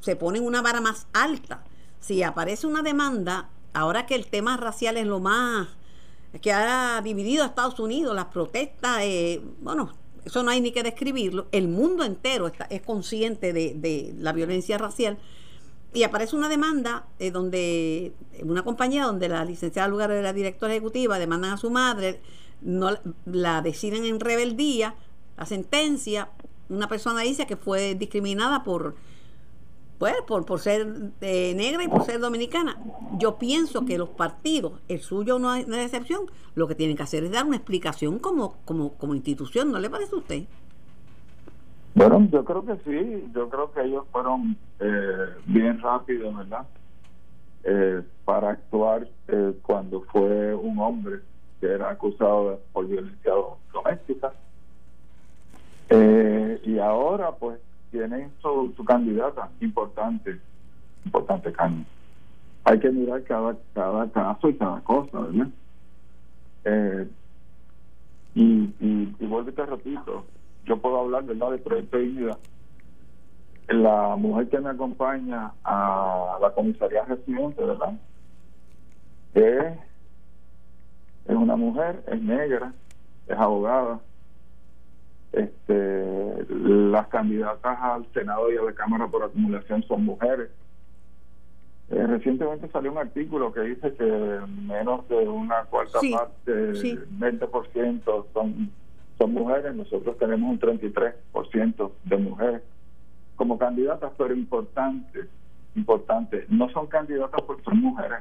[0.00, 1.64] se ponen una vara más alta.
[2.00, 5.68] Si aparece una demanda, ahora que el tema racial es lo más
[6.40, 9.92] que ha dividido a Estados Unidos, las protestas, eh, bueno,
[10.24, 14.78] eso no hay ni que describirlo, el mundo entero está, es consciente de, la violencia
[14.78, 15.18] racial
[15.92, 18.12] y aparece una demanda eh, donde
[18.42, 22.20] una compañía donde la licenciada lugar de la directora ejecutiva demandan a su madre,
[22.62, 24.94] no la deciden en rebeldía,
[25.36, 26.30] la sentencia,
[26.70, 28.96] una persona dice que fue discriminada por
[29.98, 30.86] pues por, por ser
[31.20, 32.76] eh, negra y por ser dominicana.
[33.18, 36.22] Yo pienso que los partidos, el suyo no es, excepción,
[36.54, 39.90] lo que tienen que hacer es dar una explicación como, como, como institución, ¿no le
[39.90, 40.42] parece a usted?
[41.96, 46.66] Bueno, yo creo que sí, yo creo que ellos fueron eh, bien rápidos, ¿verdad?
[47.64, 51.20] Eh, para actuar eh, cuando fue un hombre
[51.58, 53.32] que era acusado por violencia
[53.72, 54.34] doméstica.
[56.66, 57.58] y ahora, pues,
[57.96, 60.38] tienen su, su candidata importante,
[61.04, 61.84] importante cambio.
[62.64, 65.48] Hay que mirar cada, cada caso y cada cosa, ¿verdad?
[68.34, 68.40] y,
[68.80, 70.24] y, y vuelvo y te repito,
[70.64, 71.52] yo puedo hablar ¿verdad?
[71.52, 72.38] del proyecto de vida.
[73.68, 77.94] La mujer que me acompaña a la comisaría residente, ¿verdad?
[79.34, 79.78] Es,
[81.26, 82.72] es una mujer, es negra,
[83.26, 84.00] es abogada.
[85.36, 90.48] Este, las candidatas al Senado y a la Cámara por acumulación son mujeres.
[91.90, 96.98] Eh, recientemente salió un artículo que dice que menos de una cuarta parte, sí.
[97.18, 98.70] 20% son
[99.18, 102.62] son mujeres, nosotros tenemos un 33% de mujeres
[103.36, 105.26] como candidatas, pero importantes,
[105.74, 108.18] importantes, no son candidatas porque son mujeres,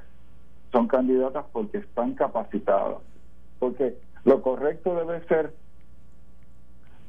[0.72, 2.98] son candidatas porque están capacitadas,
[3.60, 5.54] porque lo correcto debe ser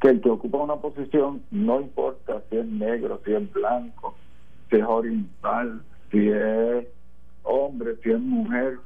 [0.01, 4.15] que el que ocupa una posición, no importa si es negro, si es blanco,
[4.69, 6.87] si es oriental, si es
[7.43, 8.79] hombre, si es mujer,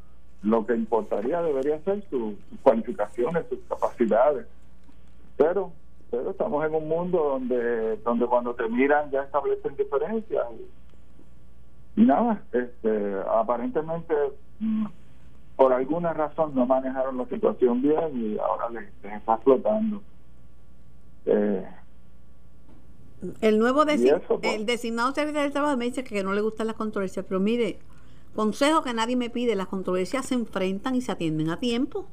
[0.43, 4.47] lo que importaría debería ser sus cualificaciones, sus capacidades.
[5.37, 5.73] Pero
[6.11, 10.45] pero estamos en un mundo donde donde cuando te miran ya establecen diferencias
[11.97, 14.15] y, nada este aparentemente
[14.59, 14.87] mm,
[15.57, 20.03] por alguna razón no manejaron la situación bien y ahora les, está explotando
[21.27, 21.67] eh,
[23.41, 24.01] el nuevo pues,
[24.43, 27.79] el designado secretario del trabajo me dice que no le gustan las controversias pero mire
[28.35, 32.07] consejo que nadie me pide las controversias se enfrentan y se atienden a tiempo.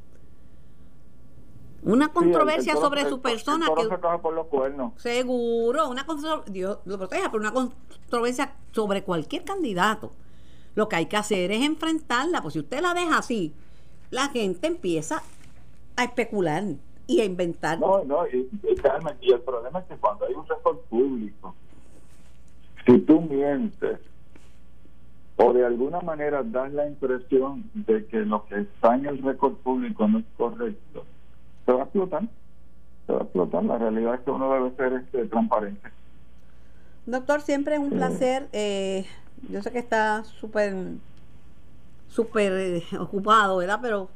[1.84, 4.94] Una controversia sobre su persona que por los cuernos.
[4.98, 6.06] seguro una
[6.48, 10.12] Dios lo proteja pero una controversia sobre cualquier candidato.
[10.76, 13.54] Lo que hay que hacer es enfrentarla pues si usted la deja así
[14.10, 15.22] la gente empieza
[15.96, 16.64] a especular
[17.08, 18.50] y a inventar no no y,
[19.22, 21.56] y el problema es que cuando hay un récord público
[22.86, 24.00] si tú mientes
[25.38, 29.54] o de alguna manera das la impresión de que lo que está en el récord
[29.56, 31.06] público no es correcto
[31.68, 32.24] se va a explotar.
[33.06, 33.64] Se va a explotar.
[33.66, 35.90] La realidad es que uno debe ser este, transparente.
[37.06, 38.48] Doctor, siempre es un placer.
[38.54, 39.06] Eh,
[39.50, 40.74] yo sé que está súper
[42.08, 43.80] súper eh, ocupado, ¿verdad?
[43.82, 44.10] Pero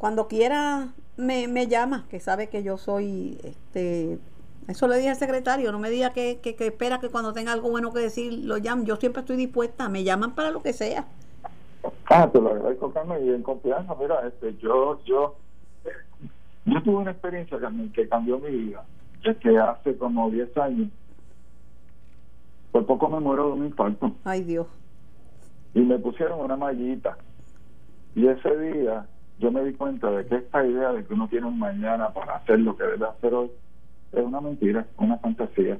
[0.00, 4.18] cuando quiera me, me llama, que sabe que yo soy, este,
[4.66, 7.52] eso le dije al secretario, no me diga que, que, que, espera que cuando tenga
[7.52, 10.72] algo bueno que decir lo llamen, yo siempre estoy dispuesta, me llaman para lo que
[10.72, 11.04] sea.
[12.06, 15.36] Ah, te lo agradezco, Carmen, y en confianza, mira, este, yo, yo,
[16.64, 17.58] yo tuve una experiencia
[17.92, 18.82] que cambió mi vida,
[19.22, 20.88] es que hace como 10 años,
[22.72, 24.12] por poco me muero de un infarto.
[24.24, 24.66] Ay Dios.
[25.74, 27.18] Y me pusieron una mallita.
[28.14, 29.06] Y ese día
[29.40, 32.36] yo me di cuenta de que esta idea de que uno tiene un mañana para
[32.36, 33.50] hacer lo que debe hacer hoy
[34.12, 35.78] es una mentira, una fantasía.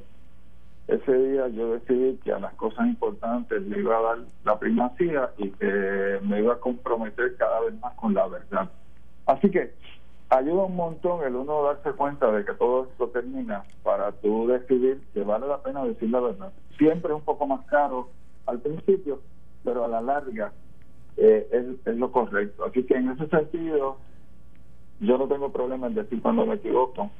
[0.88, 5.30] Ese día yo decidí que a las cosas importantes le iba a dar la primacía
[5.36, 8.70] y que me iba a comprometer cada vez más con la verdad.
[9.26, 9.74] Así que
[10.30, 15.02] ayuda un montón el uno darse cuenta de que todo esto termina para tú decidir
[15.12, 16.52] que vale la pena decir la verdad.
[16.78, 18.08] Siempre es un poco más caro
[18.46, 19.20] al principio,
[19.62, 20.50] pero a la larga
[21.22, 22.64] eh, es, es, lo correcto.
[22.64, 23.98] Así que en ese sentido,
[25.00, 27.11] yo no tengo problema en decir cuando me equivoco.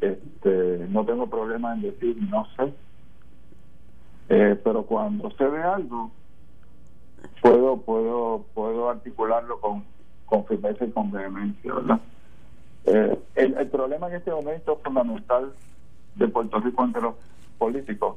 [0.00, 2.72] Este, no tengo problema en decir no sé.
[4.30, 6.10] Eh, pero cuando sé de algo,
[7.42, 9.84] puedo puedo puedo articularlo con,
[10.24, 12.00] con firmeza y con vehemencia, ¿verdad?
[12.86, 15.52] Eh, el, problema en este momento fundamental
[16.14, 17.16] de Puerto Rico entre los
[17.58, 18.16] políticos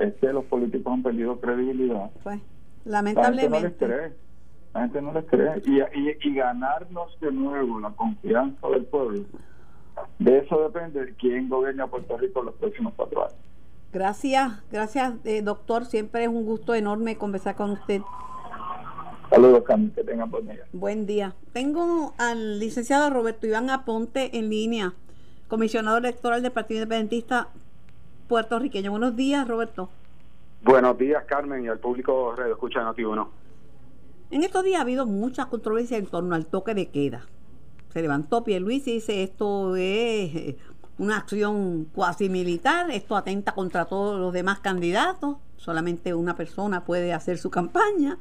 [0.00, 2.10] es que los políticos han perdido credibilidad.
[2.24, 2.40] Pues.
[2.84, 4.12] Lamentablemente.
[4.74, 5.62] La gente no les cree.
[5.66, 9.22] Y, y, ganarnos de nuevo la confianza del pueblo,
[10.18, 13.36] de eso depende quién gobierna Puerto Rico los próximos cuatro años.
[13.92, 15.84] Gracias, gracias, eh, doctor.
[15.84, 18.00] Siempre es un gusto enorme conversar con usted.
[19.28, 20.64] Saludos, Carmen, que tengan buen día.
[20.72, 21.34] Buen día.
[21.52, 24.94] Tengo al licenciado Roberto Iván Aponte en línea,
[25.48, 27.48] comisionado electoral del Partido Independentista
[28.28, 28.90] puertorriqueño.
[28.90, 29.90] Buenos días, Roberto.
[30.64, 33.28] Buenos días, Carmen, y al público Radio Escucha de Noti1.
[34.30, 37.26] En estos días ha habido mucha controversia en torno al toque de queda.
[37.92, 40.56] Se levantó Luis y dice esto es eh,
[40.98, 47.12] una acción cuasi militar, esto atenta contra todos los demás candidatos, solamente una persona puede
[47.12, 48.18] hacer su campaña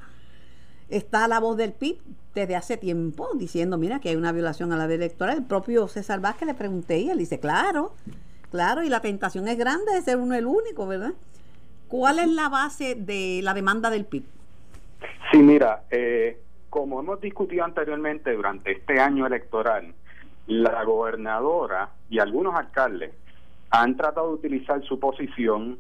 [0.92, 2.00] está la voz del PIB
[2.36, 5.38] desde hace tiempo diciendo, mira, que hay una violación a la ley electoral.
[5.38, 7.94] El propio César Vázquez le pregunté y él dice, claro,
[8.52, 11.14] claro, y la tentación es grande de ser uno el único, ¿verdad?
[11.92, 14.24] ¿Cuál es la base de la demanda del PIB?
[15.30, 16.40] Sí, mira, eh,
[16.70, 19.94] como hemos discutido anteriormente durante este año electoral,
[20.48, 23.12] la gobernadora y algunos alcaldes
[23.72, 25.80] han tratado de utilizar su posición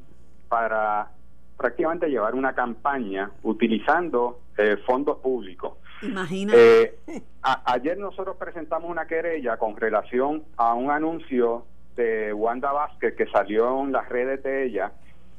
[0.49, 1.11] para
[1.57, 5.77] prácticamente llevar una campaña utilizando eh, fondos públicos.
[6.01, 6.83] Imagínate.
[7.07, 7.21] Eh,
[7.63, 13.81] ayer nosotros presentamos una querella con relación a un anuncio de Wanda Vázquez que salió
[13.81, 14.91] en las redes de ella,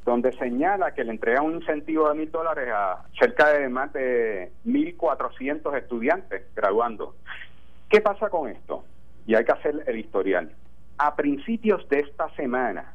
[0.04, 4.52] donde señala que le entrega un incentivo de mil dólares a cerca de más de
[4.66, 7.14] 1.400 estudiantes graduando.
[7.88, 8.84] ¿Qué pasa con esto?
[9.26, 10.52] Y hay que hacer el historial.
[10.98, 12.94] A principios de esta semana,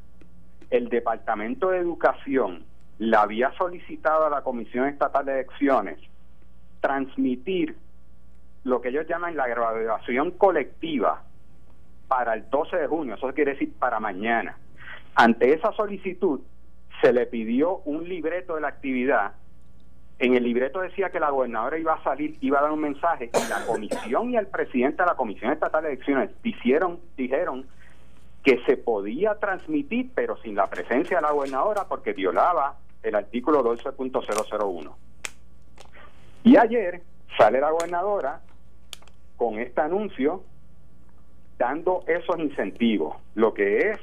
[0.70, 2.66] el Departamento de Educación
[3.00, 6.00] la había solicitado a la Comisión Estatal de Elecciones
[6.82, 7.78] transmitir
[8.64, 11.24] lo que ellos llaman la graduación colectiva
[12.08, 14.58] para el 12 de junio, eso quiere decir para mañana.
[15.16, 16.42] Ante esa solicitud
[17.02, 19.34] se le pidió un libreto de la actividad.
[20.20, 23.30] En el libreto decía que la gobernadora iba a salir, iba a dar un mensaje
[23.34, 27.68] y la comisión y el presidente de la Comisión Estatal de Elecciones dijeron, dijeron
[28.44, 33.64] que se podía transmitir, pero sin la presencia de la gobernadora porque violaba el artículo
[33.64, 34.92] 12.001.
[36.44, 37.02] Y ayer
[37.38, 38.42] sale la gobernadora
[39.36, 40.44] con este anuncio
[41.60, 44.00] dando esos incentivos, lo que es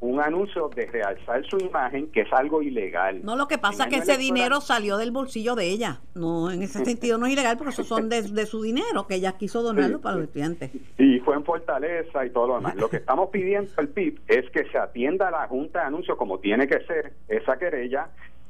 [0.00, 3.20] un anuncio de realzar su imagen, que es algo ilegal.
[3.24, 6.00] No, lo que pasa es que ese dinero salió del bolsillo de ella.
[6.14, 9.32] No, en ese sentido no es ilegal, porque eso son de, su dinero, que ella
[9.38, 10.70] quiso donarlo para los estudiantes.
[10.98, 12.76] Y fue en Fortaleza y todo lo demás.
[12.76, 16.18] Lo que estamos pidiendo al PIB es que se atienda a la Junta de Anuncios
[16.18, 18.08] como tiene que ser esa querella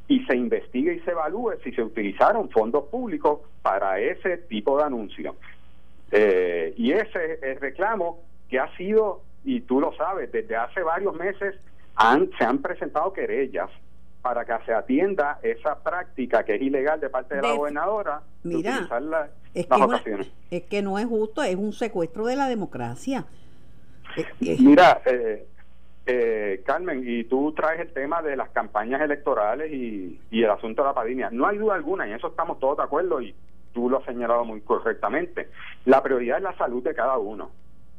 [0.09, 4.85] y se investigue y se evalúe si se utilizaron fondos públicos para ese tipo de
[4.85, 5.37] anuncio.
[6.11, 10.83] Eh, y ese es el reclamo que ha sido, y tú lo sabes, desde hace
[10.83, 11.55] varios meses
[11.97, 13.71] han, se han presentado querellas
[14.23, 18.89] para que se atienda esa práctica que es ilegal de parte de, la gobernadora mira,
[19.53, 23.27] es que es que no es justo, es un secuestro de la democracia.
[24.41, 25.47] Mira, eh,
[26.07, 30.89] eh, Carmen, y tú traes el tema de las campañas electorales y, el asunto de
[30.89, 31.31] la padrina.
[31.31, 33.35] No hay duda alguna, y en eso estamos todos de acuerdo, y
[33.73, 35.49] tú lo has señalado muy correctamente.
[35.85, 37.51] La prioridad es la salud de cada uno.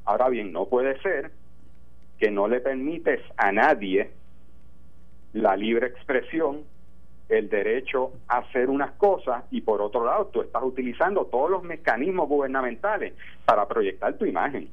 [0.06, 1.32] Ahora bien, no puede ser
[2.20, 4.12] que no le permites a nadie
[5.34, 6.64] la libre expresión,
[7.28, 11.64] el derecho a hacer unas cosas y por otro lado tú estás utilizando todos los
[11.64, 13.14] mecanismos gubernamentales
[13.46, 14.70] para proyectar tu imagen.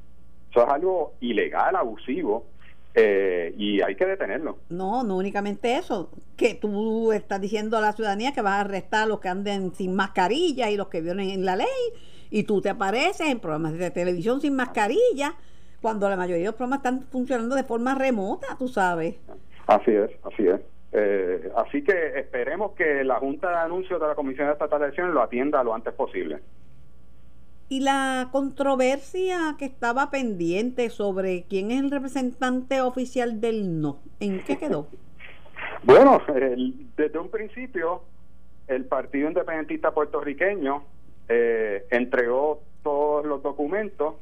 [0.51, 2.45] Eso es algo ilegal, abusivo
[2.93, 4.59] eh, y hay que detenerlo.
[4.69, 9.03] No, no únicamente eso, que tú estás diciendo a la ciudadanía que vas a arrestar
[9.03, 11.67] a los que anden sin mascarilla y los que violen la ley,
[12.33, 15.35] y tú te apareces en programas de televisión sin mascarilla,
[15.83, 19.17] cuando la mayoría de los programas están funcionando de forma remota, tú sabes.
[19.67, 20.59] Así es, así es.
[20.93, 25.13] Eh, así que esperemos que la Junta de Anuncios de la Comisión Estatal de Elecciones
[25.13, 26.39] lo atienda lo antes posible.
[27.69, 34.43] Y la controversia que estaba pendiente sobre quién es el representante oficial del no, ¿en
[34.43, 34.87] qué quedó?
[35.83, 36.19] bueno,
[36.97, 38.01] desde un principio
[38.67, 40.83] el Partido Independentista Puertorriqueño
[41.29, 44.15] eh, entregó todos los documentos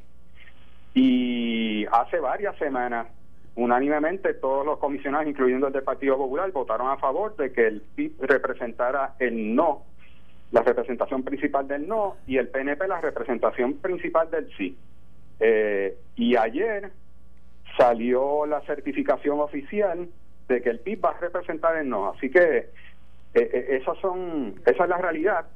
[0.94, 3.08] y hace varias semanas
[3.54, 7.82] unánimemente todos los comisionados, incluyendo el del Partido Popular, votaron a favor de que el
[7.82, 9.84] PIB representara el no
[10.52, 14.76] la representación principal del no y el PNP la representación principal del sí.
[15.40, 16.90] Eh, y ayer
[17.76, 20.08] salió la certificación oficial
[20.48, 22.10] de que el PIB va a representar el no.
[22.10, 22.70] Así que eh,
[23.34, 25.46] eh, esas son, esa es la realidad.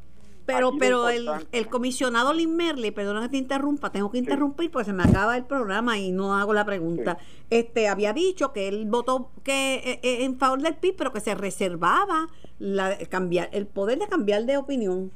[0.46, 4.84] Pero, pero el, el, comisionado Lin Merle, perdona que te interrumpa, tengo que interrumpir porque
[4.84, 7.18] se me acaba el programa y no hago la pregunta.
[7.50, 11.20] Este había dicho que él votó que eh, eh, en favor del PIB, pero que
[11.20, 12.28] se reservaba
[12.58, 15.10] la, cambiar el poder de cambiar de opinión.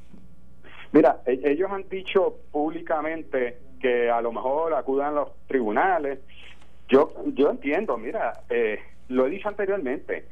[0.91, 6.19] Mira, e, ellos han dicho públicamente que a lo mejor acudan a los tribunales.
[6.89, 10.25] Yo, yo entiendo, mira, eh, lo he dicho anteriormente,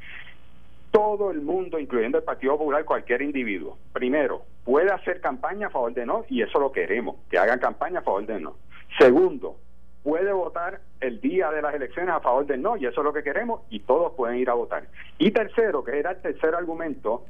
[0.90, 5.94] todo el mundo, incluyendo el Partido Popular, cualquier individuo, primero, puede hacer campaña a favor
[5.94, 8.56] de no, y eso lo queremos, que hagan campaña a favor de no.
[8.98, 9.56] Segundo,
[10.02, 13.12] puede votar el día de las elecciones a favor del no, y eso es lo
[13.12, 14.86] que queremos, y todos pueden ir a votar.
[15.18, 17.24] Y tercero, que era el tercer argumento,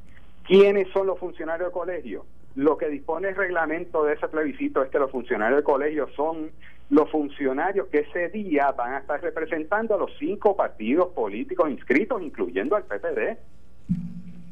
[0.45, 2.27] ¿quiénes son los funcionarios de colegio?
[2.57, 6.51] Lo que dispone el reglamento de ese plebiscito es que los funcionarios del colegio son
[6.91, 12.21] los funcionarios que ese día van a estar representando a los cinco partidos políticos inscritos,
[12.21, 13.39] incluyendo al PPD.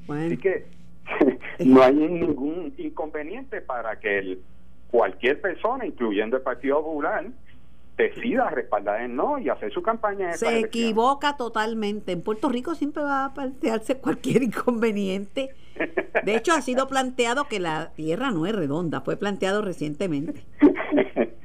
[0.08, 0.77] Así que
[1.64, 4.42] no hay ningún inconveniente para que el,
[4.90, 7.26] cualquier persona, incluyendo el Partido Popular,
[7.96, 10.30] decida respaldar el no y hacer su campaña.
[10.30, 12.12] En Se equivoca totalmente.
[12.12, 15.50] En Puerto Rico siempre va a plantearse cualquier inconveniente.
[16.24, 20.44] De hecho, ha sido planteado que la Tierra no es redonda, fue planteado recientemente.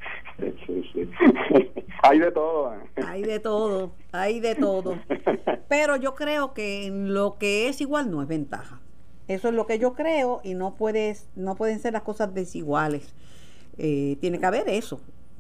[2.02, 2.74] hay de todo.
[3.08, 4.98] Hay de todo, hay de todo.
[5.70, 8.80] Pero yo creo que en lo que es igual no es ventaja.
[9.28, 13.14] Eso es lo que yo creo y no puedes, no pueden ser las cosas desiguales.
[13.78, 15.00] Eh, tiene que haber eso,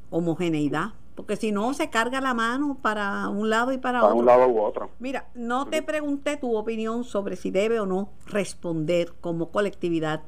[0.09, 4.19] homogeneidad, porque si no se carga la mano para un lado y para, para otro.
[4.19, 4.89] un lado u otro.
[4.99, 10.21] Mira, no te pregunté tu opinión sobre si debe o no responder como colectividad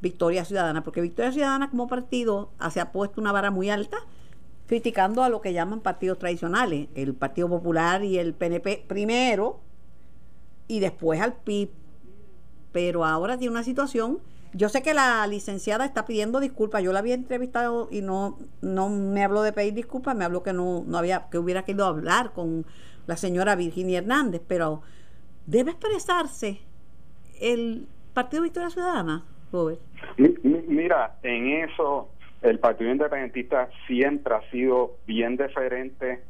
[0.00, 3.98] Victoria Ciudadana, porque Victoria Ciudadana como partido se ha puesto una vara muy alta
[4.66, 9.60] criticando a lo que llaman partidos tradicionales, el Partido Popular y el PNP primero
[10.66, 11.68] y después al PIB.
[12.72, 14.18] Pero ahora tiene una situación,
[14.54, 18.88] yo sé que la licenciada está pidiendo disculpas, yo la había entrevistado y no no
[18.88, 22.32] me habló de pedir disculpas, me habló que no no había que hubiera querido hablar
[22.32, 22.66] con
[23.06, 24.82] la señora Virginia Hernández, pero
[25.46, 26.60] debe expresarse
[27.40, 29.80] el Partido Victoria Ciudadana, Robert.
[30.18, 32.10] Mira, en eso
[32.42, 36.22] el Partido Independentista siempre ha sido bien deferente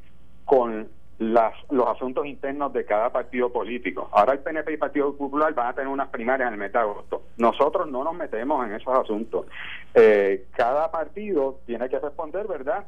[0.45, 0.89] con
[1.23, 4.09] las, los asuntos internos de cada partido político.
[4.13, 6.73] Ahora el PNP y el Partido Popular van a tener unas primarias en el mes
[6.73, 7.23] de agosto.
[7.37, 9.47] Nosotros no nos metemos en esos asuntos.
[9.95, 12.87] Eh, cada partido tiene que responder, ¿verdad?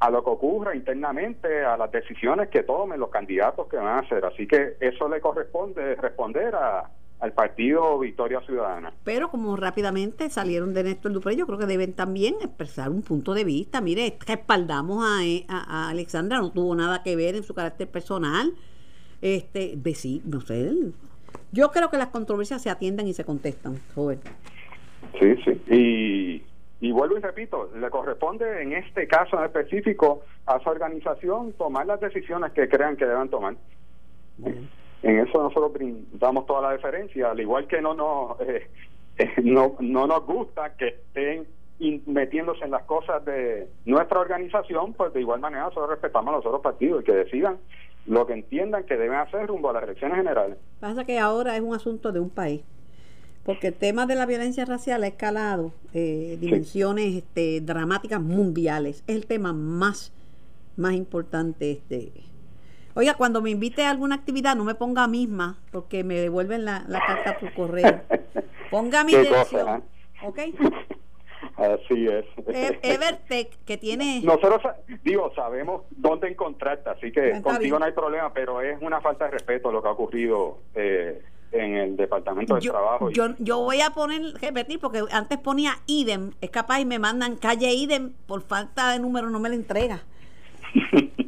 [0.00, 3.98] a lo que ocurra internamente, a las decisiones que tomen los candidatos que van a
[3.98, 4.24] hacer.
[4.24, 6.88] Así que eso le corresponde responder a,
[7.20, 8.92] al partido Victoria Ciudadana.
[9.04, 13.34] Pero como rápidamente salieron de Néstor Dupré, yo creo que deben también expresar un punto
[13.34, 13.80] de vista.
[13.80, 18.52] Mire, respaldamos a, eh, a, Alexandra, no tuvo nada que ver en su carácter personal.
[19.20, 20.70] Este, sí, no sé.
[21.50, 24.20] Yo creo que las controversias se atienden y se contestan, joven.
[25.18, 25.62] Sí, sí.
[25.74, 26.42] Y,
[26.86, 31.86] y vuelvo y repito, le corresponde en este caso en específico a su organización tomar
[31.86, 33.56] las decisiones que crean que deban tomar
[35.02, 38.68] en eso nosotros brindamos toda la deferencia, al igual que no nos, eh,
[39.42, 41.46] no, no nos gusta que estén
[42.06, 46.46] metiéndose en las cosas de nuestra organización, pues de igual manera nosotros respetamos a los
[46.46, 47.58] otros partidos y que decidan
[48.06, 50.56] lo que entiendan que deben hacer rumbo a las elecciones generales.
[50.80, 52.62] Pasa que ahora es un asunto de un país,
[53.44, 59.04] porque el tema de la violencia racial ha escalado eh, dimensiones este, dramáticas mundiales.
[59.06, 60.12] Es el tema más,
[60.76, 62.12] más importante este,
[62.98, 66.84] Oiga, cuando me invite a alguna actividad, no me ponga misma, porque me devuelven la,
[66.88, 68.00] carta por correo.
[68.72, 69.68] Ponga mi dirección.
[69.68, 70.26] ¿eh?
[70.26, 70.38] ¿Ok?
[71.56, 72.24] Así es.
[72.48, 74.20] E-, Evertech, que tiene...
[74.24, 74.60] Nosotros,
[75.04, 79.30] digo, sabemos dónde encontrarte, así que contigo no hay problema, pero es una falta de
[79.30, 81.22] respeto lo que ha ocurrido eh,
[81.52, 83.10] en el Departamento de Trabajo.
[83.10, 87.36] Yo, yo voy a poner, repetir, porque antes ponía IDEM, es capaz y me mandan
[87.36, 90.02] calle IDEM, por falta de número no me la entrega.